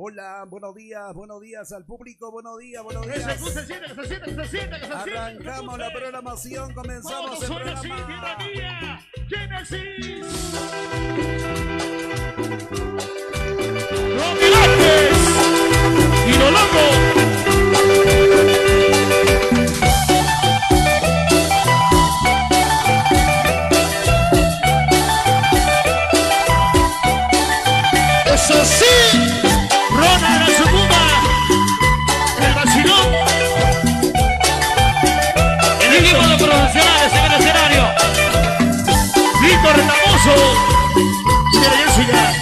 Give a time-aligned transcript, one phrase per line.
[0.00, 3.40] Hola, buenos días, buenos días al público, buenos días, buenos días.
[3.40, 4.92] se siente, se siente, se siente, se.
[4.92, 8.06] Arrancamos la programación, comenzamos el son así, programa.
[8.06, 9.00] tierra mía.
[9.28, 10.54] Génesis.
[14.14, 15.18] Rocky Vázquez.
[16.28, 17.27] Y lo loco.
[41.98, 42.37] Mira,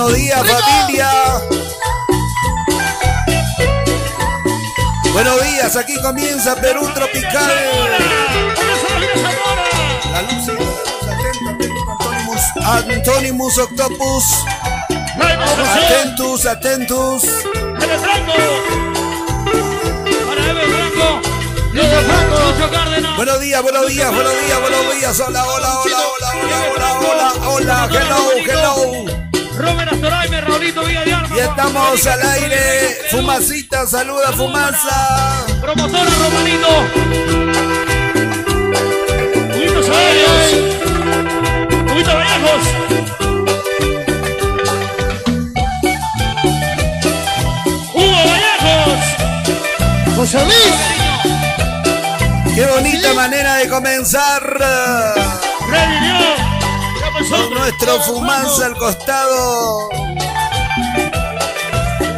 [0.00, 1.10] Buenos días, familia.
[5.12, 7.52] Buenos días, aquí comienza Perú Tropical.
[10.10, 10.48] La luz
[12.56, 14.24] y Antonimus Octopus.
[15.68, 17.24] Atentus, atentus.
[23.16, 25.20] Buenos días, buenos días, buenos días, buenos días.
[25.20, 27.88] Hola, hola, hola, hola, hola, hola, hola, hola.
[27.92, 29.09] Hello, hello.
[29.60, 31.36] Robert Astoraime, Raulito Villallarma.
[31.36, 32.98] Y estamos al aire.
[33.10, 35.44] Fumacita, saluda, fumaza.
[35.60, 36.68] Promotora Romanito.
[41.92, 42.62] Huguito Vallejos.
[47.94, 49.04] Hugo Vallejos.
[50.16, 50.74] José Luis,
[52.54, 54.42] Qué bonita manera de comenzar.
[55.68, 56.49] Freddy
[57.30, 59.88] Con nuestro fumanza al costado.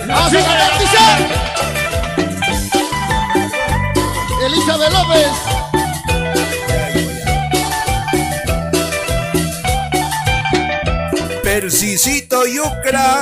[0.09, 1.19] vamos a garantizar.
[4.47, 5.33] Elizabeth López,
[11.43, 13.21] Persicito Yucra.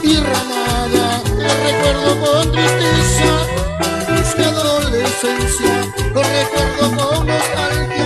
[0.00, 3.32] tierra amada, te recuerdo con tristeza,
[4.38, 5.74] mi adolescencia,
[6.14, 7.97] lo recuerdo con nostalgia,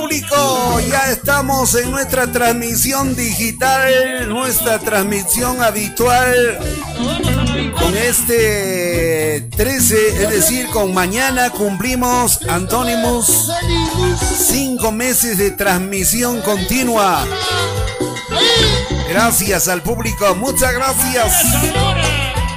[0.00, 0.80] público.
[0.88, 6.58] Ya estamos en nuestra transmisión digital, nuestra transmisión habitual.
[7.78, 13.50] Con este 13, es decir, con mañana cumplimos Antonimus
[14.36, 17.26] cinco meses de transmisión continua.
[19.08, 21.32] Gracias al público, muchas gracias.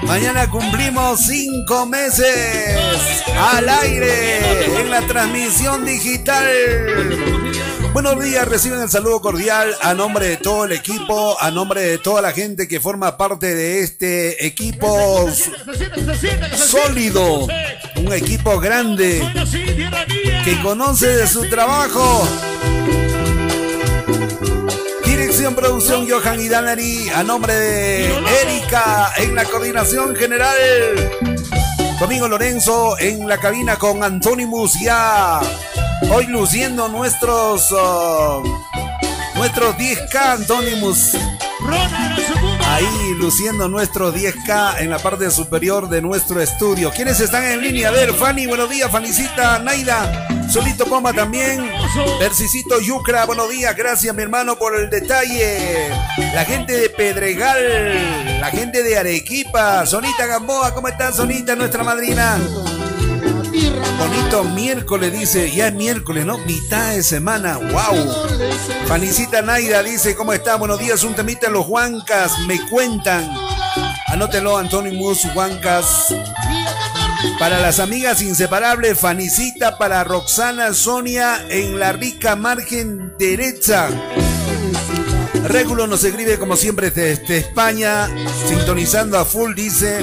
[0.04, 6.52] Mañana cumplimos cinco meses al aire en la transmisión digital.
[7.94, 11.98] Buenos días, reciben el saludo cordial a nombre de todo el equipo, a nombre de
[11.98, 15.28] toda la gente que forma parte de este equipo
[16.56, 17.48] sólido,
[17.98, 19.22] un equipo grande
[20.46, 22.26] que conoce de su trabajo.
[25.04, 28.06] Dirección, producción, Johan y Danari, a nombre de
[28.42, 30.56] Erika en la coordinación general.
[32.00, 35.42] Domingo Lorenzo en la cabina con Antonimus ya
[36.10, 37.70] Hoy luciendo nuestros
[39.36, 41.16] nuestros 10K Antónimos.
[42.68, 46.92] Ahí luciendo nuestros 10K en la parte superior de nuestro estudio.
[46.92, 47.90] ¿Quiénes están en línea?
[47.90, 51.70] A ver, Fanny, buenos días, Fanicita, Naida, Solito Poma también,
[52.20, 55.90] Persicito Yucra, buenos días, gracias mi hermano por el detalle.
[56.34, 62.40] La gente de Pedregal, la gente de Arequipa, Sonita Gamboa, ¿cómo estás, Sonita, nuestra madrina?
[64.02, 65.52] Bonito miércoles, dice.
[65.52, 66.40] Ya es miércoles, ¿no?
[66.40, 67.58] Mitad de semana.
[67.58, 68.28] ¡Wow!
[68.88, 70.56] Fanicita Naida dice: ¿Cómo está?
[70.56, 71.04] Buenos días.
[71.04, 72.32] Un temita en los Huancas.
[72.48, 73.30] Me cuentan.
[74.08, 76.16] Anótelo, Antonio Mus Huancas.
[77.38, 83.88] Para las amigas inseparables, Fanicita para Roxana Sonia en la rica margen derecha.
[85.44, 88.10] Régulo nos escribe como siempre desde España,
[88.48, 90.00] sintonizando a full, dice.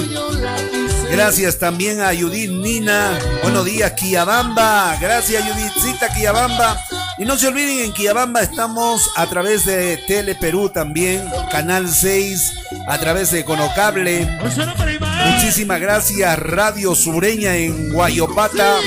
[1.11, 3.17] Gracias también a Judith Nina.
[3.41, 4.95] Buenos días, Kiabamba.
[5.01, 6.77] Gracias, Judithcita Kiabamba.
[7.17, 12.53] Y no se olviden, en Kiabamba estamos a través de Tele Perú también, Canal 6,
[12.87, 14.27] a través de Conocable.
[15.25, 18.77] Muchísimas gracias, Radio Sureña en Guayopata.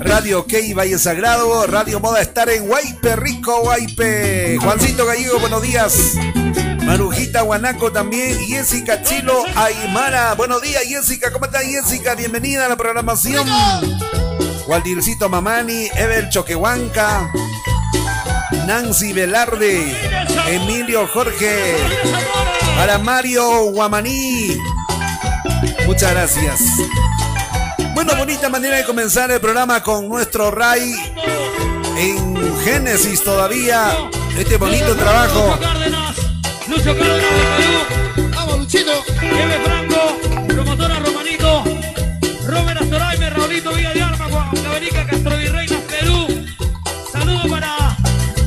[0.00, 4.58] Radio Key Valle Sagrado, Radio Moda Estar en Guaype, Rico Guaype.
[4.60, 6.14] Juancito Gallego, buenos días.
[6.84, 10.34] Marujita Guanaco también, Jessica Chilo Aymara.
[10.34, 11.32] Buenos días, Jessica.
[11.32, 12.14] ¿Cómo está Jessica?
[12.14, 13.46] Bienvenida a la programación.
[14.66, 17.30] Waldircito Mamani, Evel Choquehuanca,
[18.66, 19.96] Nancy Velarde,
[20.48, 21.76] Emilio Jorge,
[22.76, 24.58] para Mario Guamaní.
[25.86, 26.60] Muchas gracias.
[27.94, 30.94] Bueno, bonita manera de comenzar el programa con nuestro Ray
[31.96, 33.96] en Génesis todavía.
[34.36, 35.58] Este bonito trabajo.
[36.68, 38.30] Lucho Cárdenas de Perú.
[38.34, 38.92] Vamos, Luchito.
[39.20, 41.64] Eve Franco, promotora Romanito.
[42.46, 46.26] Robert Astoraime, Raulito Villa de Arma, Juan Caberica, Castro Virreina, Perú.
[47.12, 47.96] Saludos para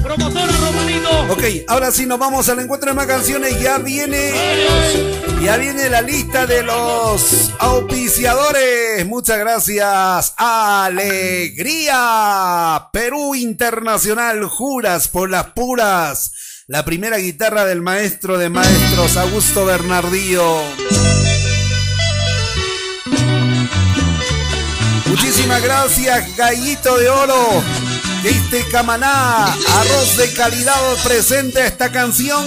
[0.01, 1.09] promotora Romanito.
[1.33, 3.59] Ok, ahora sí nos vamos al encuentro de más canciones.
[3.59, 4.31] Ya viene.
[5.41, 9.05] Ya viene la lista de los auspiciadores.
[9.05, 10.33] Muchas gracias.
[10.37, 11.97] Alegría.
[12.93, 14.45] Perú Internacional.
[14.45, 16.31] Juras por las puras
[16.67, 20.63] la primera guitarra del maestro de maestros, Augusto Bernardillo.
[25.05, 27.63] Muchísimas gracias, Gallito de Oro.
[28.23, 32.43] Este Camaná, arroz de calidad presente a esta canción.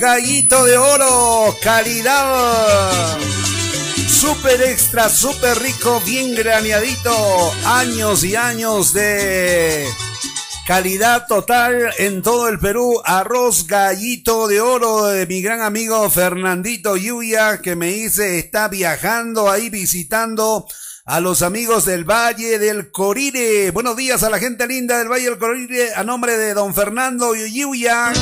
[0.00, 3.18] Gallito de oro, calidad.
[4.08, 7.52] Super extra, super rico, bien graneadito.
[7.66, 9.86] Años y años de
[10.66, 13.02] calidad total en todo el Perú.
[13.04, 19.50] Arroz gallito de oro de mi gran amigo Fernandito Yuya, que me dice está viajando
[19.50, 20.66] ahí visitando
[21.04, 23.70] a los amigos del Valle del Corire.
[23.70, 27.34] Buenos días a la gente linda del Valle del Corire a nombre de don Fernando
[27.34, 28.12] Yuya.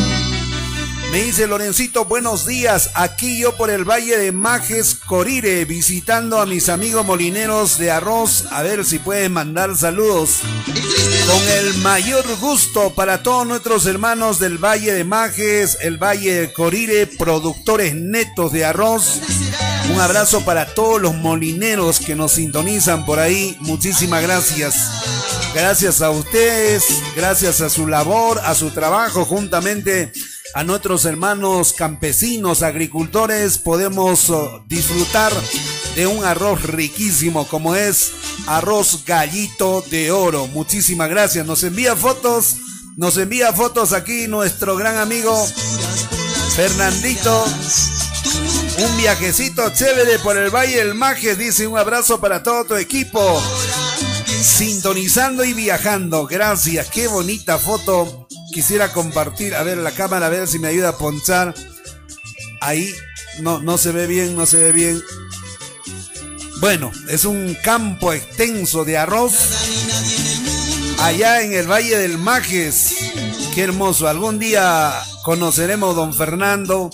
[1.11, 2.91] Me dice Lorencito, buenos días.
[2.95, 8.45] Aquí yo por el Valle de Majes Corire, visitando a mis amigos molineros de arroz.
[8.51, 10.41] A ver si pueden mandar saludos.
[11.27, 16.53] Con el mayor gusto para todos nuestros hermanos del Valle de Majes, el Valle de
[16.53, 19.21] Corire, productores netos de arroz.
[19.91, 23.57] Un abrazo para todos los molineros que nos sintonizan por ahí.
[23.61, 24.75] Muchísimas gracias.
[25.55, 26.85] Gracias a ustedes,
[27.17, 30.13] gracias a su labor, a su trabajo, juntamente
[30.59, 35.33] a nuestros hermanos campesinos, agricultores, podemos oh, disfrutar
[35.95, 38.11] de un arroz riquísimo como es
[38.49, 40.49] arroz gallito de oro.
[40.49, 41.47] Muchísimas gracias.
[41.47, 42.57] Nos envía fotos,
[42.97, 45.33] nos envía fotos aquí nuestro gran amigo
[46.57, 47.45] Fernandito
[48.79, 53.41] un viajecito chévere por el Valle del Majes, dice un abrazo para todo tu equipo.
[54.43, 56.27] Sintonizando y viajando.
[56.27, 58.28] Gracias, qué bonita foto.
[58.59, 61.55] Quisiera compartir, a ver la cámara, a ver si me ayuda a ponchar.
[62.61, 62.93] Ahí
[63.39, 65.01] no, no se ve bien, no se ve bien.
[66.59, 69.33] Bueno, es un campo extenso de arroz.
[70.99, 72.97] Allá en el Valle del Majes.
[73.55, 74.09] Qué hermoso.
[74.09, 76.91] Algún día conoceremos don Fernando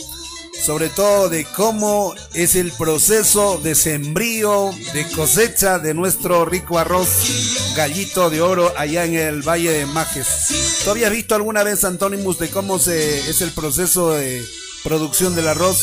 [0.64, 7.74] sobre todo de cómo es el proceso de sembrío, de cosecha de nuestro rico arroz
[7.76, 10.80] gallito de oro allá en el Valle de Majes.
[10.82, 14.42] ¿Tú habías visto alguna vez, Antónimus, de cómo se, es el proceso de
[14.82, 15.82] producción del arroz?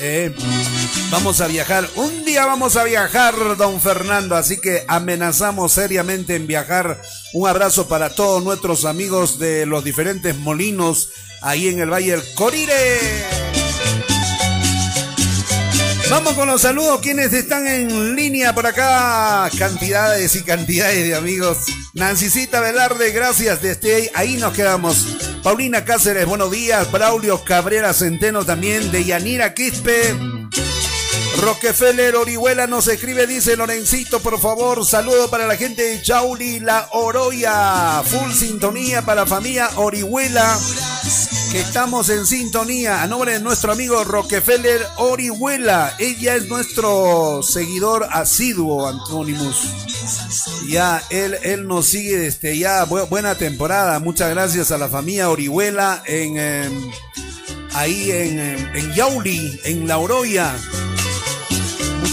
[0.00, 0.32] Eh,
[1.10, 1.90] vamos a viajar.
[1.96, 4.36] Un día vamos a viajar, don Fernando.
[4.36, 7.02] Así que amenazamos seriamente en viajar.
[7.32, 11.08] Un abrazo para todos nuestros amigos de los diferentes molinos
[11.42, 13.47] ahí en el Valle del Corire.
[16.10, 19.50] Vamos con los saludos, quienes están en línea por acá.
[19.58, 21.58] Cantidades y cantidades de amigos.
[21.92, 25.18] Nancicita Velarde, gracias desde ahí nos quedamos.
[25.42, 26.90] Paulina Cáceres, buenos días.
[26.90, 28.90] Braulio Cabrera Centeno también.
[28.90, 30.16] De Yanira Quispe.
[31.40, 36.88] Rockefeller Orihuela nos escribe, dice Lorencito, por favor, saludo para la gente de Chauli, La
[36.92, 40.58] Oroya, full sintonía para la familia Orihuela,
[41.52, 48.08] que estamos en sintonía, a nombre de nuestro amigo Rockefeller Orihuela, ella es nuestro seguidor
[48.10, 49.68] asiduo, Antonimus.
[50.68, 56.02] Ya, él, él nos sigue desde ya, buena temporada, muchas gracias a la familia Orihuela
[56.06, 56.36] en...
[56.36, 56.90] Em,
[57.74, 60.54] ahí en, em, en Yauli, en La Oroya.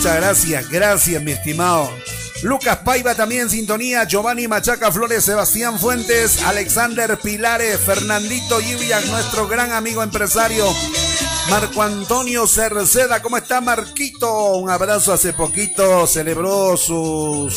[0.06, 1.90] Muchas gracias, gracias, mi estimado.
[2.44, 9.72] Lucas Paiva también sintonía, Giovanni Machaca Flores, Sebastián Fuentes, Alexander Pilares, Fernandito Yubiak, nuestro gran
[9.72, 10.72] amigo empresario,
[11.50, 14.58] Marco Antonio Cerceda, ¿cómo está Marquito?
[14.58, 17.52] Un abrazo hace poquito, celebró su,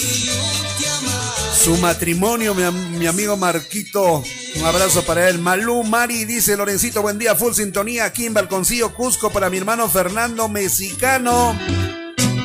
[1.55, 2.63] su matrimonio, mi,
[2.97, 4.25] mi amigo Marquito,
[4.57, 5.39] un abrazo para él.
[5.39, 9.87] Malú Mari dice Lorencito, buen día, full sintonía aquí en Balconcillo Cusco para mi hermano
[9.91, 11.55] Fernando Mexicano.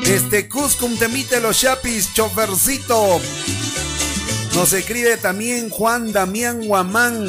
[0.06, 3.20] Este Cusco, un temite los chapis, chofercito.
[4.54, 7.26] Nos escribe también Juan Damián Guamán.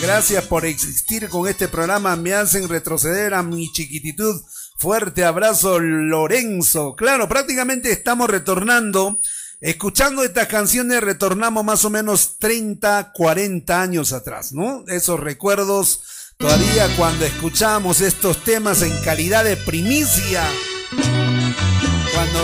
[0.00, 2.14] Gracias por existir con este programa.
[2.14, 4.40] Me hacen retroceder a mi chiquititud.
[4.78, 6.94] Fuerte abrazo, Lorenzo.
[6.94, 9.20] Claro, prácticamente estamos retornando.
[9.60, 14.84] Escuchando estas canciones retornamos más o menos 30, 40 años atrás, ¿no?
[14.86, 16.00] Esos recuerdos
[16.38, 20.44] todavía cuando escuchamos estos temas en calidad de primicia.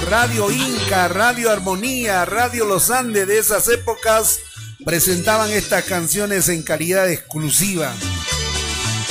[0.08, 4.38] Radio Inca, Radio Armonía, Radio Los Andes de esas épocas
[4.84, 7.92] presentaban estas canciones en calidad exclusiva.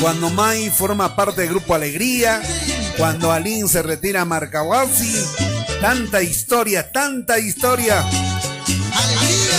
[0.01, 2.41] Cuando Mai forma parte del Grupo Alegría,
[2.97, 5.13] cuando Alin se retira a Marcahuasi,
[5.81, 8.05] tanta historia, tanta historia.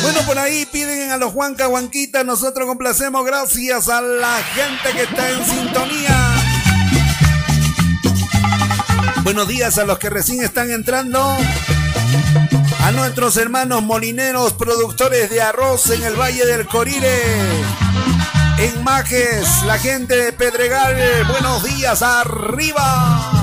[0.03, 5.03] Bueno, por ahí piden a los Juanca Huanquita, nosotros complacemos gracias a la gente que
[5.03, 6.30] está en sintonía.
[9.33, 11.25] Buenos días a los que recién están entrando.
[12.81, 17.17] A nuestros hermanos molineros, productores de arroz en el Valle del Corire.
[18.59, 20.97] En Majes, la gente de Pedregal,
[21.29, 23.40] buenos días, arriba.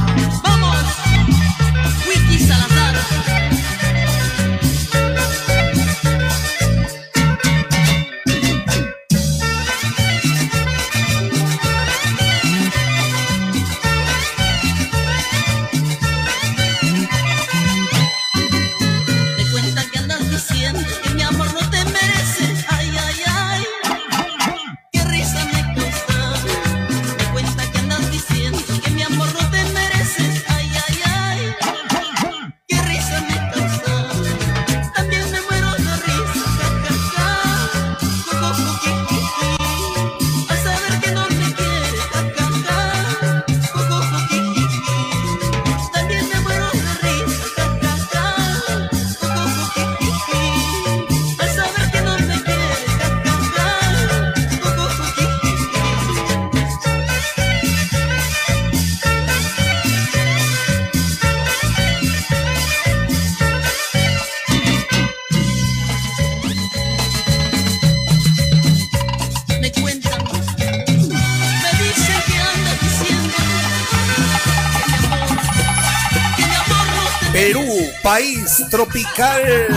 [78.70, 79.68] Tropical.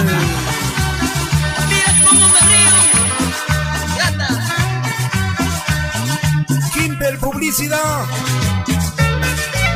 [6.73, 8.05] Kimper Publicidad.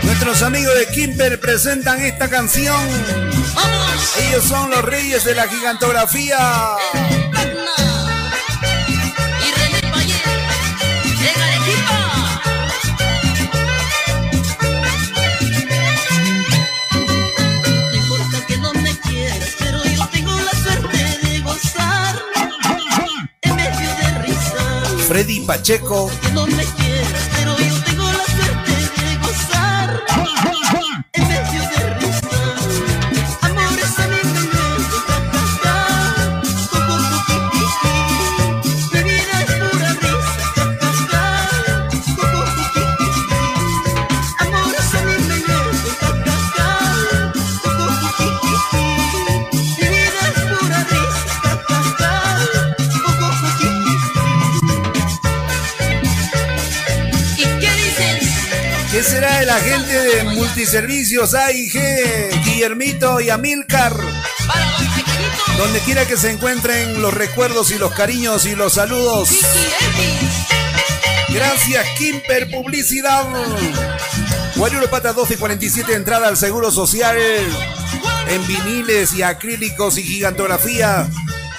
[0.03, 2.81] Nuestros amigos de Kimper presentan esta canción.
[4.21, 6.39] Ellos son los reyes de la gigantografía.
[25.47, 26.11] Pacheco.
[60.35, 63.97] Multiservicios AIG, Guillermito y Amilcar.
[65.57, 69.31] Donde quiera que se encuentren los recuerdos y los cariños y los saludos.
[71.29, 73.25] Gracias, Kimper Publicidad.
[74.57, 77.17] Guayuro Pata 12 y 47, entrada al Seguro Social.
[78.29, 81.09] En viniles y acrílicos y gigantografía.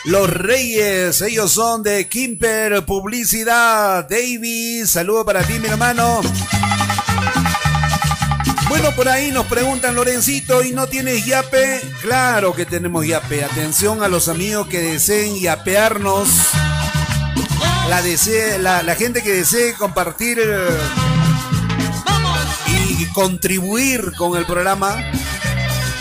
[0.06, 4.08] Los Reyes, ellos son de Kimper Publicidad.
[4.08, 6.22] Davis, saludo para ti, mi hermano.
[8.78, 11.80] Bueno, por ahí nos preguntan, Lorencito, ¿y no tienes yape?
[12.02, 13.42] Claro que tenemos yape.
[13.42, 16.28] Atención a los amigos que deseen yapearnos.
[17.88, 18.02] La,
[18.96, 20.78] gente que desee compartir eh,
[23.00, 24.98] y contribuir con el programa.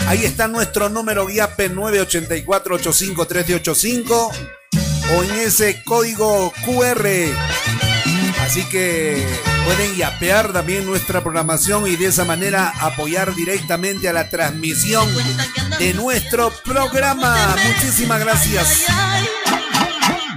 [0.09, 4.31] Ahí está nuestro número YAPE 984-85-385
[5.15, 7.07] o en ese código QR.
[8.41, 14.29] Así que Pueden yapear también nuestra programación y de esa manera apoyar directamente a la
[14.29, 15.07] transmisión
[15.79, 17.55] de nuestro programa.
[17.65, 18.85] Muchísimas gracias.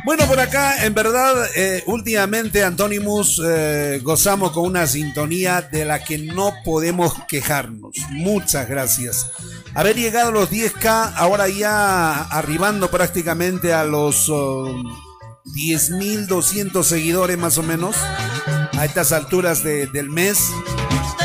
[0.09, 6.03] Bueno, por acá, en verdad, eh, últimamente, Antonimus, eh, gozamos con una sintonía de la
[6.03, 7.95] que no podemos quejarnos.
[8.13, 9.31] Muchas gracias.
[9.75, 14.31] Haber llegado a los 10K, ahora ya arribando prácticamente a los
[15.55, 17.97] 10.200 um, seguidores más o menos
[18.77, 20.39] a estas alturas del mes.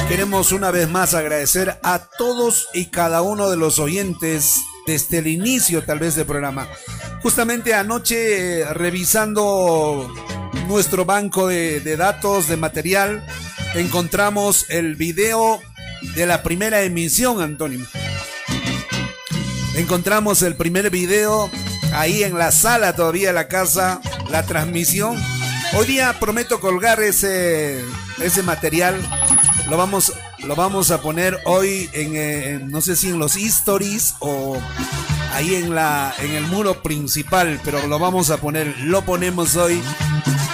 [0.08, 4.56] Queremos una vez más agradecer a todos y cada uno de los oyentes
[4.86, 6.68] desde el inicio tal vez del programa.
[7.22, 10.14] Justamente anoche eh, revisando
[10.68, 13.26] nuestro banco de, de datos, de material,
[13.76, 15.62] encontramos el video
[16.16, 17.86] de la primera emisión, Antonio.
[19.76, 21.50] Encontramos el primer video
[21.94, 25.18] ahí en la sala todavía la casa, la transmisión
[25.76, 27.84] Hoy día prometo colgar ese,
[28.22, 29.02] ese material.
[29.70, 30.14] Lo vamos,
[30.46, 34.62] lo vamos a poner hoy eh, en, no sé si en los stories o
[35.34, 39.82] ahí en, la, en el muro principal, pero lo vamos a poner, lo ponemos hoy.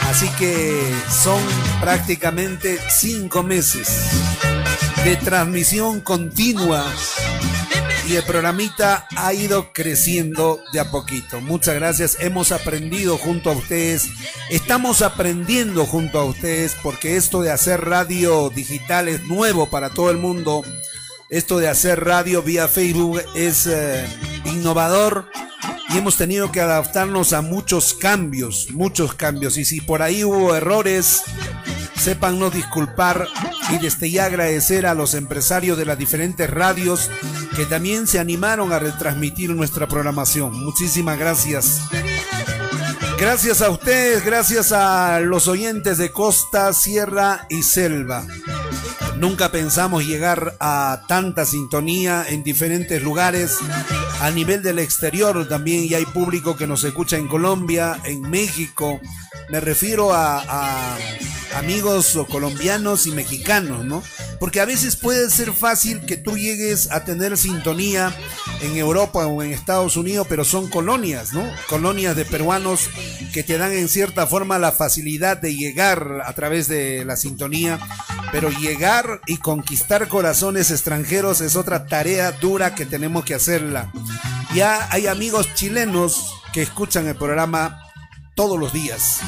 [0.09, 1.41] Así que son
[1.81, 4.09] prácticamente cinco meses
[5.03, 6.85] de transmisión continua
[8.09, 11.41] y el programita ha ido creciendo de a poquito.
[11.41, 14.09] Muchas gracias, hemos aprendido junto a ustedes,
[14.49, 20.09] estamos aprendiendo junto a ustedes porque esto de hacer radio digital es nuevo para todo
[20.09, 20.63] el mundo.
[21.29, 24.03] Esto de hacer radio vía Facebook es eh,
[24.45, 25.29] innovador
[25.89, 29.57] y hemos tenido que adaptarnos a muchos cambios, muchos cambios.
[29.57, 31.21] Y si por ahí hubo errores,
[32.33, 33.27] no disculpar
[33.71, 37.11] y desde ya agradecer a los empresarios de las diferentes radios
[37.55, 40.63] que también se animaron a retransmitir nuestra programación.
[40.63, 41.81] Muchísimas gracias.
[43.19, 48.25] Gracias a ustedes, gracias a los oyentes de Costa, Sierra y Selva.
[49.17, 53.57] Nunca pensamos llegar a tanta sintonía en diferentes lugares.
[54.21, 59.01] A nivel del exterior también ya hay público que nos escucha en Colombia, en México.
[59.49, 60.97] Me refiero a,
[61.55, 64.03] amigos colombianos y mexicanos, ¿no?
[64.39, 68.15] Porque a veces puede ser fácil que tú llegues a tener sintonía
[68.61, 71.43] en Europa o en Estados Unidos, pero son colonias, ¿no?
[71.67, 72.89] Colonias de peruanos
[73.33, 77.79] que te dan en cierta forma la facilidad de llegar a través de la sintonía,
[78.31, 83.91] pero llegar y conquistar corazones extranjeros es otra tarea dura que tenemos que hacerla.
[84.53, 87.88] Ya hay amigos chilenos que escuchan el programa
[88.39, 89.19] todos los días.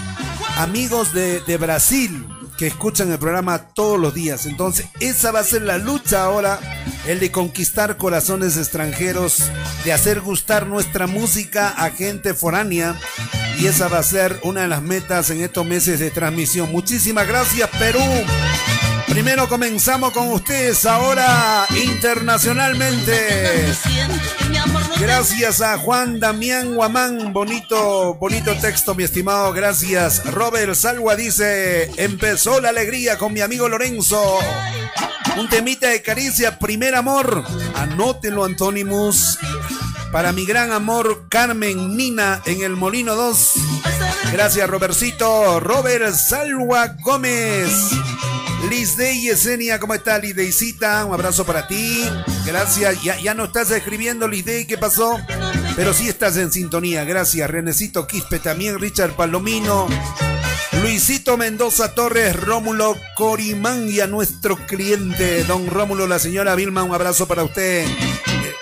[0.56, 2.26] Amigos de, Brasil
[2.58, 4.46] que escuchan el programa todos los días.
[4.46, 6.62] Entonces, esa va a ser la lucha ahora,
[7.06, 9.52] el de conquistar corazones extranjeros,
[9.84, 12.96] de hacer gustar nuestra música a gente foránea.
[13.60, 16.72] Y esa va a ser una de las metas en estos meses de transmisión.
[16.72, 18.00] Muchísimas gracias, Perú.
[19.12, 23.68] Primero comenzamos con ustedes, ahora internacionalmente.
[25.00, 30.24] Gracias a Juan Damián Guamán, bonito, bonito texto, mi estimado, gracias.
[30.32, 34.40] Robert Salwa dice, empezó la alegría con mi amigo Lorenzo.
[35.38, 37.44] Un temita de caricia, primer amor.
[37.76, 39.38] Anótelo, Antónimus.
[40.14, 43.54] Para mi gran amor, Carmen Nina en el Molino 2.
[44.32, 45.60] Gracias, Robercito.
[45.60, 47.92] Robert Salwa Gómez.
[48.70, 51.06] Liz Day Yesenia, ¿cómo está Liz Daycita?
[51.06, 52.08] Un abrazo para ti.
[52.46, 53.02] Gracias.
[53.04, 55.20] Ya, no estás escribiendo, Liz Day, ¿qué pasó?
[55.76, 57.04] Pero sí estás en sintonía.
[57.04, 57.50] Gracias.
[57.50, 59.88] Renecito Quispe también, Richard Palomino.
[60.82, 66.96] Luisito Mendoza Torres, Rómulo Corimán y a nuestro cliente, don Rómulo, la señora Vilma, un
[66.96, 67.86] abrazo para usted.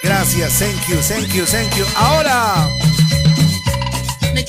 [0.03, 1.85] Gracias, thank you, thank you, thank you.
[1.95, 2.67] Ahora.
[4.33, 4.43] Me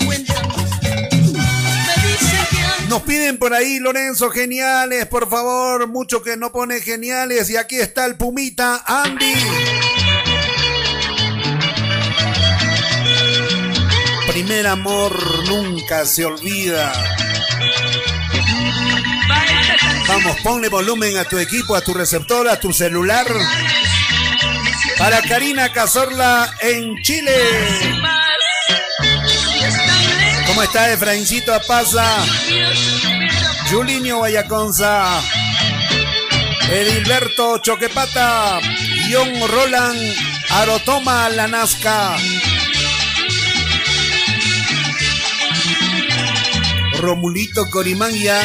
[2.90, 5.87] nos piden por ahí, Lorenzo, geniales, por favor.
[5.87, 7.48] Mucho que no pone geniales.
[7.48, 9.33] Y aquí está el Pumita, Andy.
[14.26, 15.16] Primer amor
[15.48, 16.92] nunca se olvida.
[20.09, 23.26] Vamos, ponle volumen a tu equipo, a tu receptor, a tu celular.
[24.98, 27.37] Para Karina Cazorla en Chile.
[30.50, 32.04] ¿Cómo está Efraincito Apaza?
[33.70, 35.22] Julinho Guayaconza.
[36.68, 38.58] Edilberto Choquepata.
[39.08, 40.00] John Roland
[40.50, 42.16] Arotoma Lanasca.
[46.98, 48.42] Romulito Corimangia.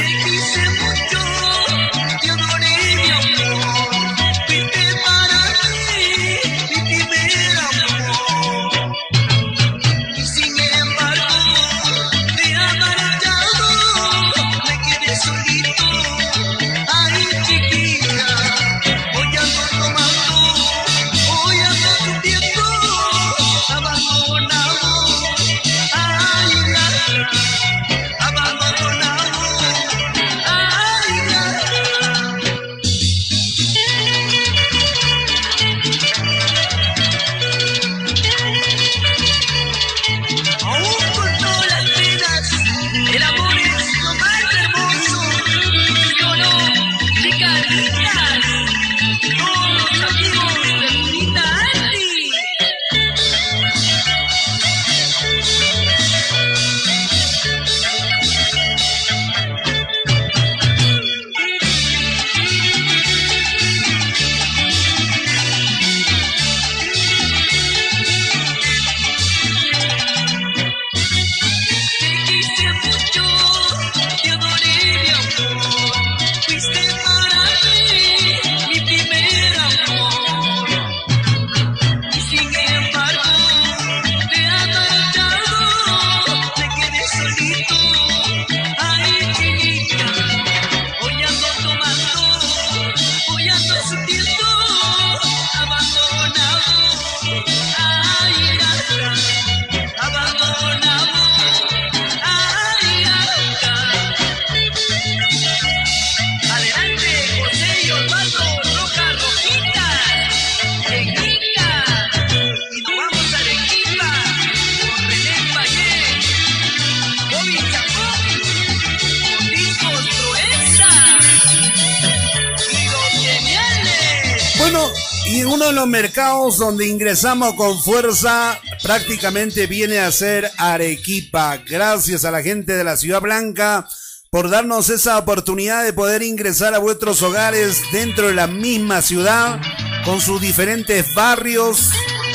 [126.75, 131.55] Donde ingresamos con fuerza prácticamente viene a ser Arequipa.
[131.65, 133.87] Gracias a la gente de la Ciudad Blanca
[134.29, 139.61] por darnos esa oportunidad de poder ingresar a vuestros hogares dentro de la misma ciudad
[140.03, 141.91] con sus diferentes barrios,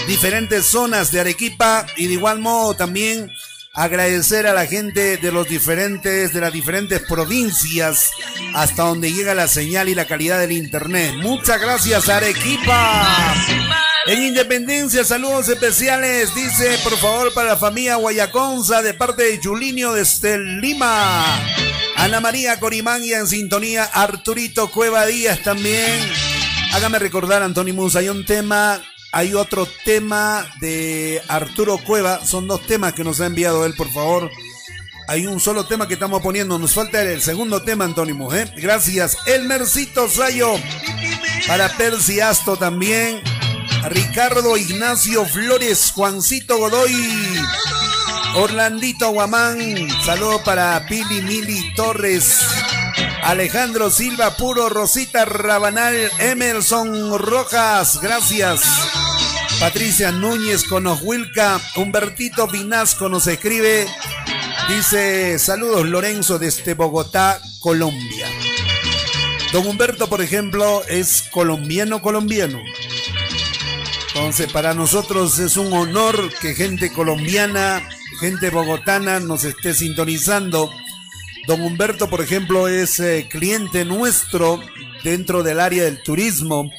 [0.07, 3.31] diferentes zonas de Arequipa y de igual modo también
[3.75, 8.11] agradecer a la gente de los diferentes de las diferentes provincias
[8.55, 11.13] hasta donde llega la señal y la calidad del internet.
[11.17, 13.35] Muchas gracias Arequipa.
[14.07, 19.93] En Independencia, saludos especiales, dice por favor para la familia Guayaconza de parte de Julinio
[19.93, 21.25] desde Lima.
[21.97, 26.01] Ana María Corimangia en sintonía, Arturito Cueva Díaz también.
[26.73, 28.81] Hágame recordar, Mus, hay un tema
[29.13, 32.25] hay otro tema de Arturo Cueva.
[32.25, 34.31] Son dos temas que nos ha enviado él, por favor.
[35.09, 36.59] Hay un solo tema que estamos poniendo.
[36.59, 38.33] Nos falta el segundo tema, Antónimo.
[38.33, 38.49] ¿eh?
[38.57, 39.19] Gracias.
[39.27, 40.55] Elmercito Sayo.
[41.49, 43.21] Para Percy Asto también.
[43.89, 45.93] Ricardo Ignacio Flores.
[45.95, 46.95] Juancito Godoy.
[48.37, 49.89] Orlandito Guamán.
[50.05, 52.41] Saludo para Pili Mili Torres.
[53.23, 58.63] Alejandro Silva Puro, Rosita Rabanal, Emerson Rojas, gracias.
[59.61, 63.87] Patricia Núñez Conoshuilca, Humbertito Vinasco nos escribe,
[64.69, 68.27] dice, saludos Lorenzo desde Bogotá, Colombia.
[69.53, 72.59] Don Humberto, por ejemplo, es colombiano colombiano.
[74.15, 77.89] Entonces, para nosotros es un honor que gente colombiana,
[78.21, 80.71] gente bogotana nos esté sintonizando
[81.47, 84.61] Don Humberto, por ejemplo, es eh, cliente nuestro
[85.03, 86.71] dentro del área del turismo,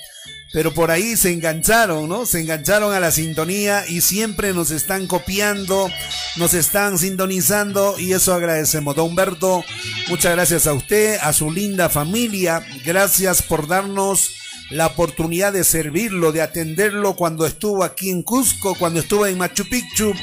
[0.53, 2.25] pero por ahí se engancharon, ¿no?
[2.25, 5.89] Se engancharon a la sintonía y siempre nos están copiando,
[6.37, 8.95] nos están sintonizando y eso agradecemos.
[8.95, 9.63] Don Humberto,
[10.07, 14.35] muchas gracias a usted, a su linda familia, gracias por darnos
[14.71, 19.65] la oportunidad de servirlo, de atenderlo cuando estuvo aquí en Cusco, cuando estuvo en Machu
[19.65, 20.13] Picchu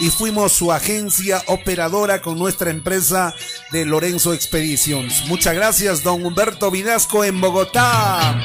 [0.00, 3.34] y fuimos su agencia operadora con nuestra empresa
[3.72, 5.24] de Lorenzo Expeditions.
[5.26, 8.44] Muchas gracias, don Humberto Vidasco en Bogotá.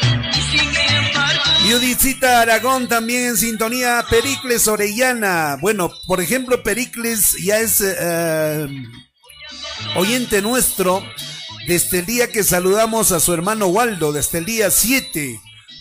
[1.69, 5.57] Judicita Aragón también en sintonía, Pericles Orellana.
[5.59, 8.67] Bueno, por ejemplo, Pericles ya es eh,
[9.95, 11.03] oyente nuestro
[11.67, 15.39] desde el día que saludamos a su hermano Waldo, desde el día 7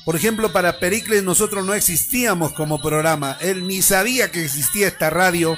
[0.09, 3.37] por ejemplo, para Pericles nosotros no existíamos como programa.
[3.42, 5.55] Él ni sabía que existía esta radio.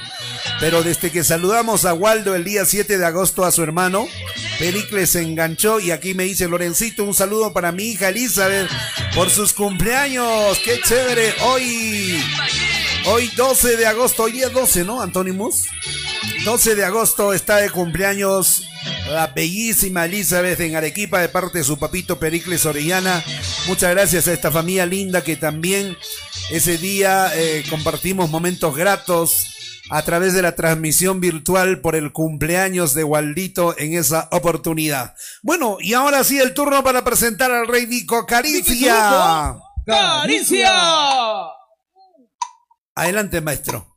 [0.59, 4.09] Pero desde que saludamos a Waldo el día 7 de agosto a su hermano,
[4.59, 8.69] Pericles se enganchó y aquí me dice Lorencito, un saludo para mi hija Elizabeth
[9.15, 10.59] por sus cumpleaños.
[10.65, 11.33] ¡Qué chévere!
[11.45, 12.21] Hoy,
[13.05, 15.65] hoy 12 de agosto, hoy es 12, ¿no, Antónimos?
[16.45, 18.67] 12 de agosto está de cumpleaños
[19.09, 23.23] la bellísima Elizabeth en Arequipa de parte de su papito Pericles Orellana.
[23.67, 25.97] Muchas gracias a esta familia linda que también
[26.49, 29.47] ese día eh, compartimos momentos gratos
[29.89, 35.15] a través de la transmisión virtual por el cumpleaños de Waldito en esa oportunidad.
[35.43, 39.57] Bueno, y ahora sí el turno para presentar al rey Nico Caricia.
[39.85, 40.71] Caricia.
[43.01, 43.95] Adelante, maestro.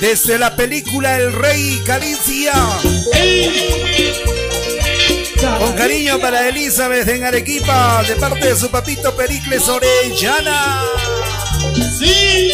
[0.00, 2.54] Desde la película El Rey Caricia.
[5.58, 10.86] Con cariño para Elizabeth en Arequipa, de parte de su papito Pericles Orellana.
[11.98, 12.50] Sí.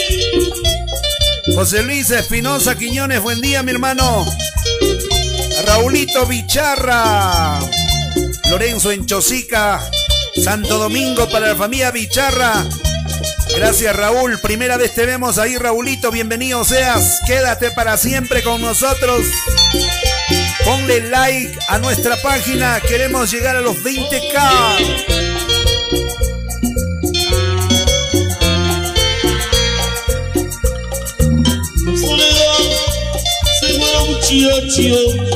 [1.54, 4.26] José Luis Espinosa Quiñones, buen día, mi hermano.
[5.64, 7.60] Raulito Bicharra.
[8.54, 9.90] Lorenzo en Chosica.
[10.40, 12.64] Santo Domingo para la familia Bicharra.
[13.56, 19.22] Gracias Raúl, primera vez te vemos ahí Raulito, bienvenido seas, quédate para siempre con nosotros.
[20.64, 25.24] Ponle like a nuestra página, queremos llegar a los 20k.
[34.34, 35.33] arrepentido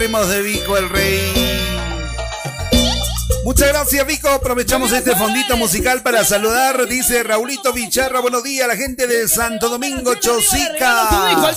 [0.00, 1.60] de Vico el Rey.
[3.44, 4.30] Muchas gracias, Vico.
[4.30, 6.86] Aprovechamos este fondito musical para saludar.
[6.86, 11.54] Dice Raulito Bicharra, buenos días, la gente de Santo Domingo, Chosica.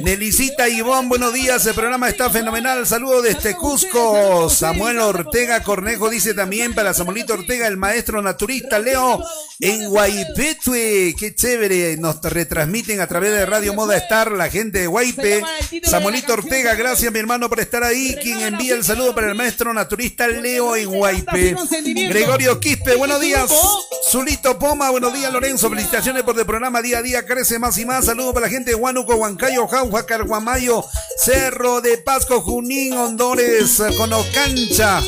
[0.00, 1.66] Nelicita Ivón, buenos días.
[1.66, 2.86] El programa está fenomenal.
[2.86, 4.48] Saludos desde Cusco.
[4.48, 9.22] Samuel Ortega Cornejo dice también para Samuelito Ortega, el maestro naturista Leo
[9.60, 11.14] en Guaypetue.
[11.18, 11.96] Qué chévere.
[11.96, 15.42] Nos retransmiten a través de Radio Moda Star la gente de Guaype.
[15.84, 18.16] Samuelito Ortega, gracias mi hermano por estar ahí.
[18.20, 21.56] Quien envía el saludo para el maestro naturista Leo en Guaype.
[22.08, 23.50] Gregorio Quispe, buenos días.
[24.10, 25.68] Zulito Poma, buenos días Lorenzo.
[25.70, 28.04] Felicitaciones por el programa Día a Día Crece Más y Más.
[28.06, 30.84] Saludos para la gente de Huánuco, Huancayo, Jauja, Carguamayo,
[31.16, 35.00] Cerro de Pasco, Junín, Hondores, Conocancha.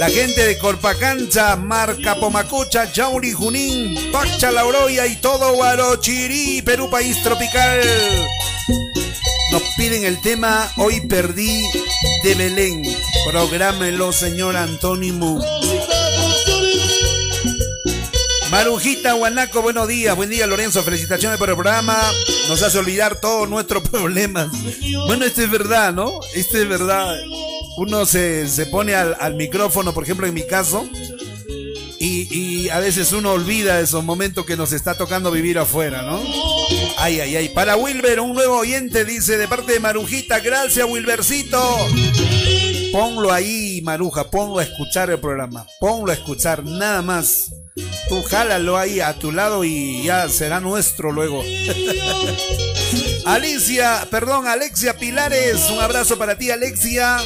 [0.00, 7.22] La gente de Corpacancha, Marca Pomacucha, Chauri, Junín, Pacha, Lauroya y todo Guarochirí, Perú, país
[7.22, 7.82] tropical.
[9.52, 11.68] Nos piden el tema Hoy perdí
[12.24, 12.82] de Belén.
[13.30, 15.38] Prográmelo, señor Antónimo.
[18.50, 20.16] Marujita Guanaco, buenos días.
[20.16, 20.82] Buen día, Lorenzo.
[20.82, 21.94] Felicitaciones por el programa.
[22.48, 24.48] Nos hace olvidar todos nuestros problemas.
[25.06, 26.20] Bueno, esto es verdad, ¿no?
[26.34, 27.18] Esto es verdad.
[27.80, 30.86] Uno se, pone al, micrófono, por ejemplo, en mi caso,
[31.98, 36.20] y, y, a veces uno olvida esos momentos que nos está tocando vivir afuera, ¿no?
[36.98, 37.48] Ay, ay, ay.
[37.48, 40.40] Para Wilber, un nuevo oyente, dice de parte de Marujita.
[40.40, 41.58] Gracias, Wilbercito.
[42.92, 45.66] Ponlo ahí, Maruja, ponlo a escuchar el programa.
[45.80, 47.50] Ponlo a escuchar, nada más.
[48.10, 51.42] Tú jálalo ahí a tu lado y ya será nuestro luego.
[53.26, 55.70] Alicia, perdón, Alexia Pilares.
[55.70, 57.18] Un abrazo para ti, Alexia.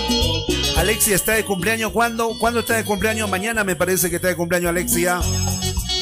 [0.77, 1.93] Alexia está de cumpleaños.
[1.93, 2.37] ¿Cuándo?
[2.39, 3.31] ¿Cuándo está de cumpleaños?
[3.31, 5.21] Mañana me parece que está de cumpleaños, Alexia.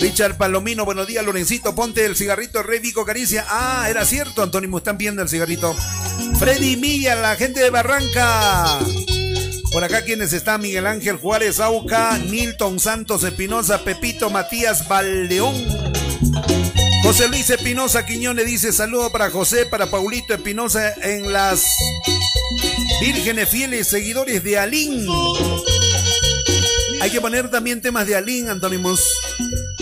[0.00, 3.46] Richard Palomino, buenos días, Lorencito, ponte el cigarrito Rey Vico Caricia.
[3.48, 5.76] Ah, era cierto, Antonio, están viendo el cigarrito.
[6.40, 8.80] Freddy Milla, la gente de Barranca.
[9.72, 15.54] Por acá quienes están, Miguel Ángel Juárez Auca, Nilton Santos Espinosa, Pepito Matías Valdeón.
[17.02, 21.66] José Luis Espinosa Quiñones dice saludo para José, para Paulito Espinosa en las
[23.00, 25.06] vírgenes fieles seguidores de Alín.
[27.00, 29.04] Hay que poner también temas de Alín, Antónimos.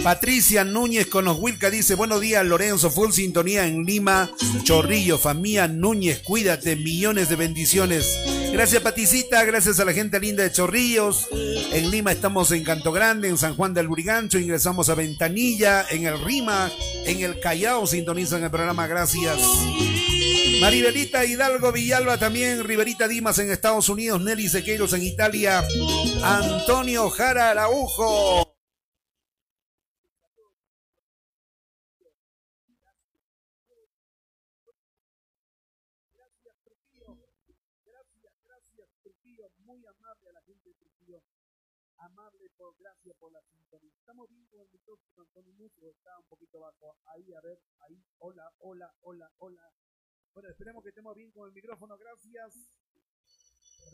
[0.02, 1.38] Patricia Núñez con los
[1.70, 4.30] dice, buenos días Lorenzo, full sintonía en Lima,
[4.64, 8.18] Chorrillo, familia Núñez, cuídate, millones de bendiciones.
[8.52, 11.28] Gracias Paticita, gracias a la gente linda de Chorrillos.
[11.72, 16.06] En Lima estamos en Canto Grande, en San Juan del Lurigancho, ingresamos a Ventanilla, en
[16.06, 16.70] el Rima,
[17.06, 19.38] en el Callao, sintonizan el programa, gracias.
[20.60, 25.64] Maribelita Hidalgo Villalba también, Riverita Dimas en Estados Unidos, Nelly Sequeiros en Italia,
[26.22, 28.50] Antonio Jara Araujo.
[42.78, 43.92] gracias por la sintonía.
[43.98, 46.96] Estamos bien con el micrófono, Antonio Muso está un poquito bajo.
[47.06, 48.02] Ahí, a ver, ahí.
[48.18, 49.72] Hola, hola, hola, hola.
[50.34, 51.96] Bueno, esperemos que estemos bien con el micrófono.
[51.98, 52.54] Gracias.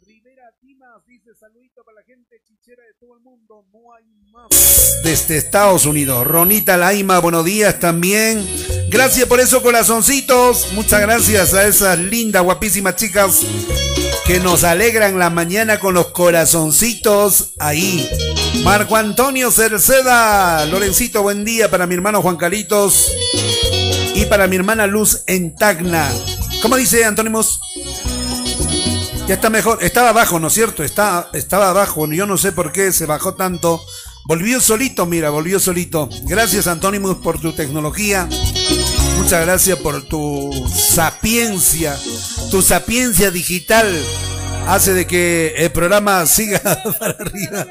[0.07, 3.65] Rivera Timas dice saludito para la gente chichera de todo el mundo.
[3.73, 5.01] No hay más.
[5.03, 6.27] Desde Estados Unidos.
[6.27, 8.47] Ronita Laima, buenos días también.
[8.91, 10.73] Gracias por esos corazoncitos.
[10.75, 13.41] Muchas gracias a esas lindas, guapísimas chicas
[14.27, 18.09] que nos alegran la mañana con los corazoncitos ahí.
[18.63, 23.13] Marco Antonio Cerceda, Lorencito, buen día para mi hermano Juan Calitos
[24.17, 26.11] y para mi hermana Luz en Tacna.
[26.63, 27.61] ¿Cómo dice Antónimos?
[29.29, 29.79] Ya está mejor.
[29.83, 30.83] Estaba abajo, ¿no es cierto?
[30.83, 32.11] Está, estaba abajo.
[32.11, 33.85] Yo no sé por qué se bajó tanto.
[34.25, 36.09] Volvió solito, mira, volvió solito.
[36.23, 38.27] Gracias, Antónimos, por tu tecnología.
[39.19, 41.95] Muchas gracias por tu sapiencia.
[42.51, 43.87] Tu sapiencia digital
[44.67, 46.61] hace de que el programa siga
[46.99, 47.67] para arriba.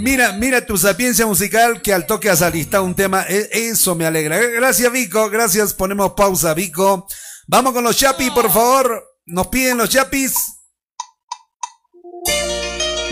[0.00, 3.26] Mira, mira tu sapiencia musical que al toque has alistado un tema.
[3.28, 4.38] E, eso me alegra.
[4.38, 5.28] Gracias, Vico.
[5.28, 5.74] Gracias.
[5.74, 7.06] Ponemos pausa, Vico.
[7.46, 9.04] Vamos con los chapis, por favor.
[9.26, 10.34] Nos piden los chapis.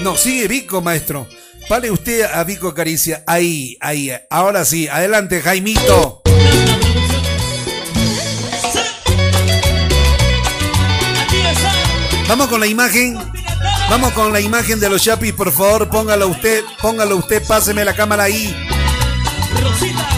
[0.03, 1.29] No, sigue Vico, maestro.
[1.69, 3.25] Vale usted a Vico Caricia.
[3.27, 4.11] Ahí, ahí.
[4.31, 4.89] Ahora sí.
[4.89, 6.23] Adelante, Jaimito.
[12.27, 13.19] Vamos con la imagen.
[13.91, 17.95] Vamos con la imagen de los Chapis, por favor, póngalo usted, póngalo usted, páseme la
[17.95, 18.55] cámara ahí.
[19.63, 20.09] Rosita,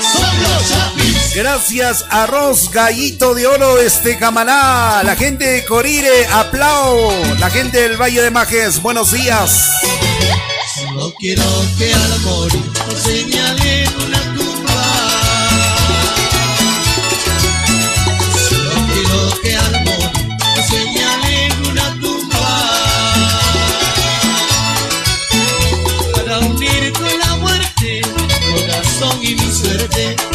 [0.00, 1.34] Son los Chapis.
[1.34, 7.96] Gracias Arroz Gallito de Oro este Camaná, la gente de Corire, aplao, la gente del
[8.00, 9.70] Valle de Majes, buenos días.
[10.98, 11.44] No quiero
[11.78, 12.50] que al amor
[12.88, 14.80] nos señale una tumba.
[18.74, 20.10] No quiero que al amor
[20.56, 22.42] nos señale una tumba.
[26.14, 30.27] Para unir con la muerte, mi corazón y mi suerte.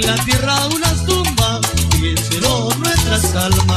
[0.00, 1.60] en la tierra unas tumbas
[1.98, 3.75] y el cielo nuestras almas.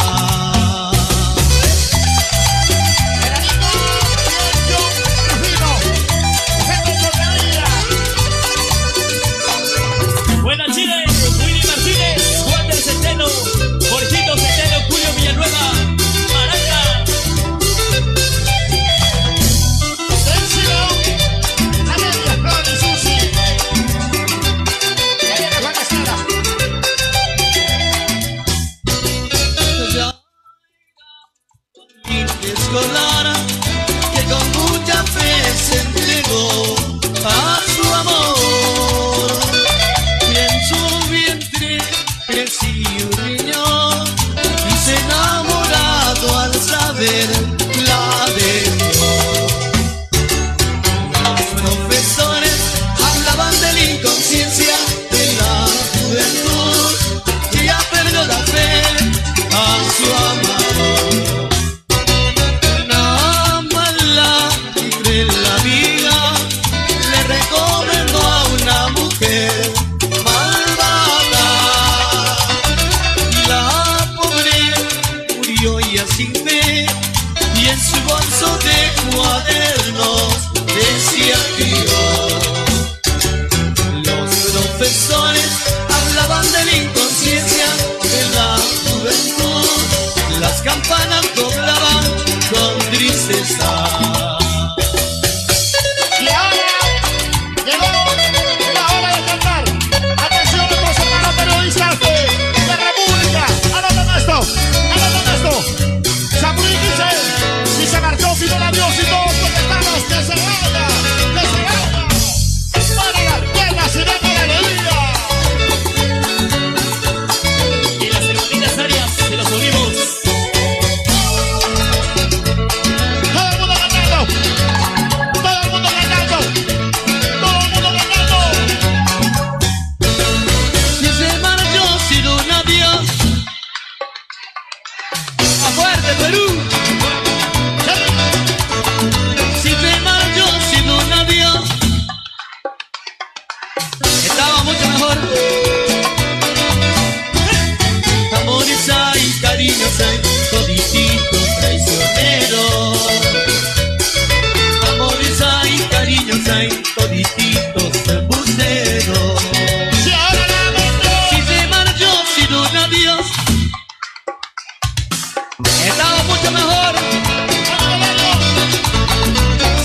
[165.66, 166.96] Estaba mucho mejor.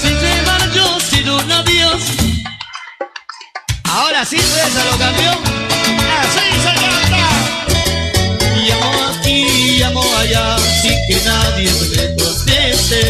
[0.00, 2.02] Sin tu hermano yo, sin un adiós.
[3.84, 5.32] Ahora sí, pues se lo cambió.
[6.20, 7.26] Así se canta.
[8.56, 13.00] Y amo aquí, amo allá, sin que nadie me conteste.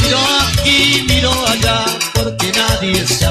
[0.00, 1.84] Miro aquí, miro allá,
[2.14, 3.26] porque nadie se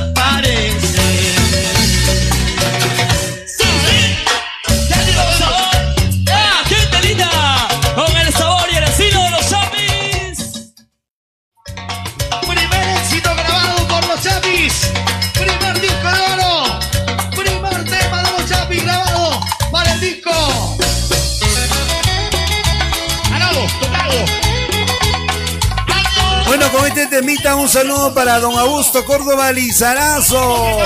[27.67, 30.79] un saludo para don Augusto Córdoba Lizarazo.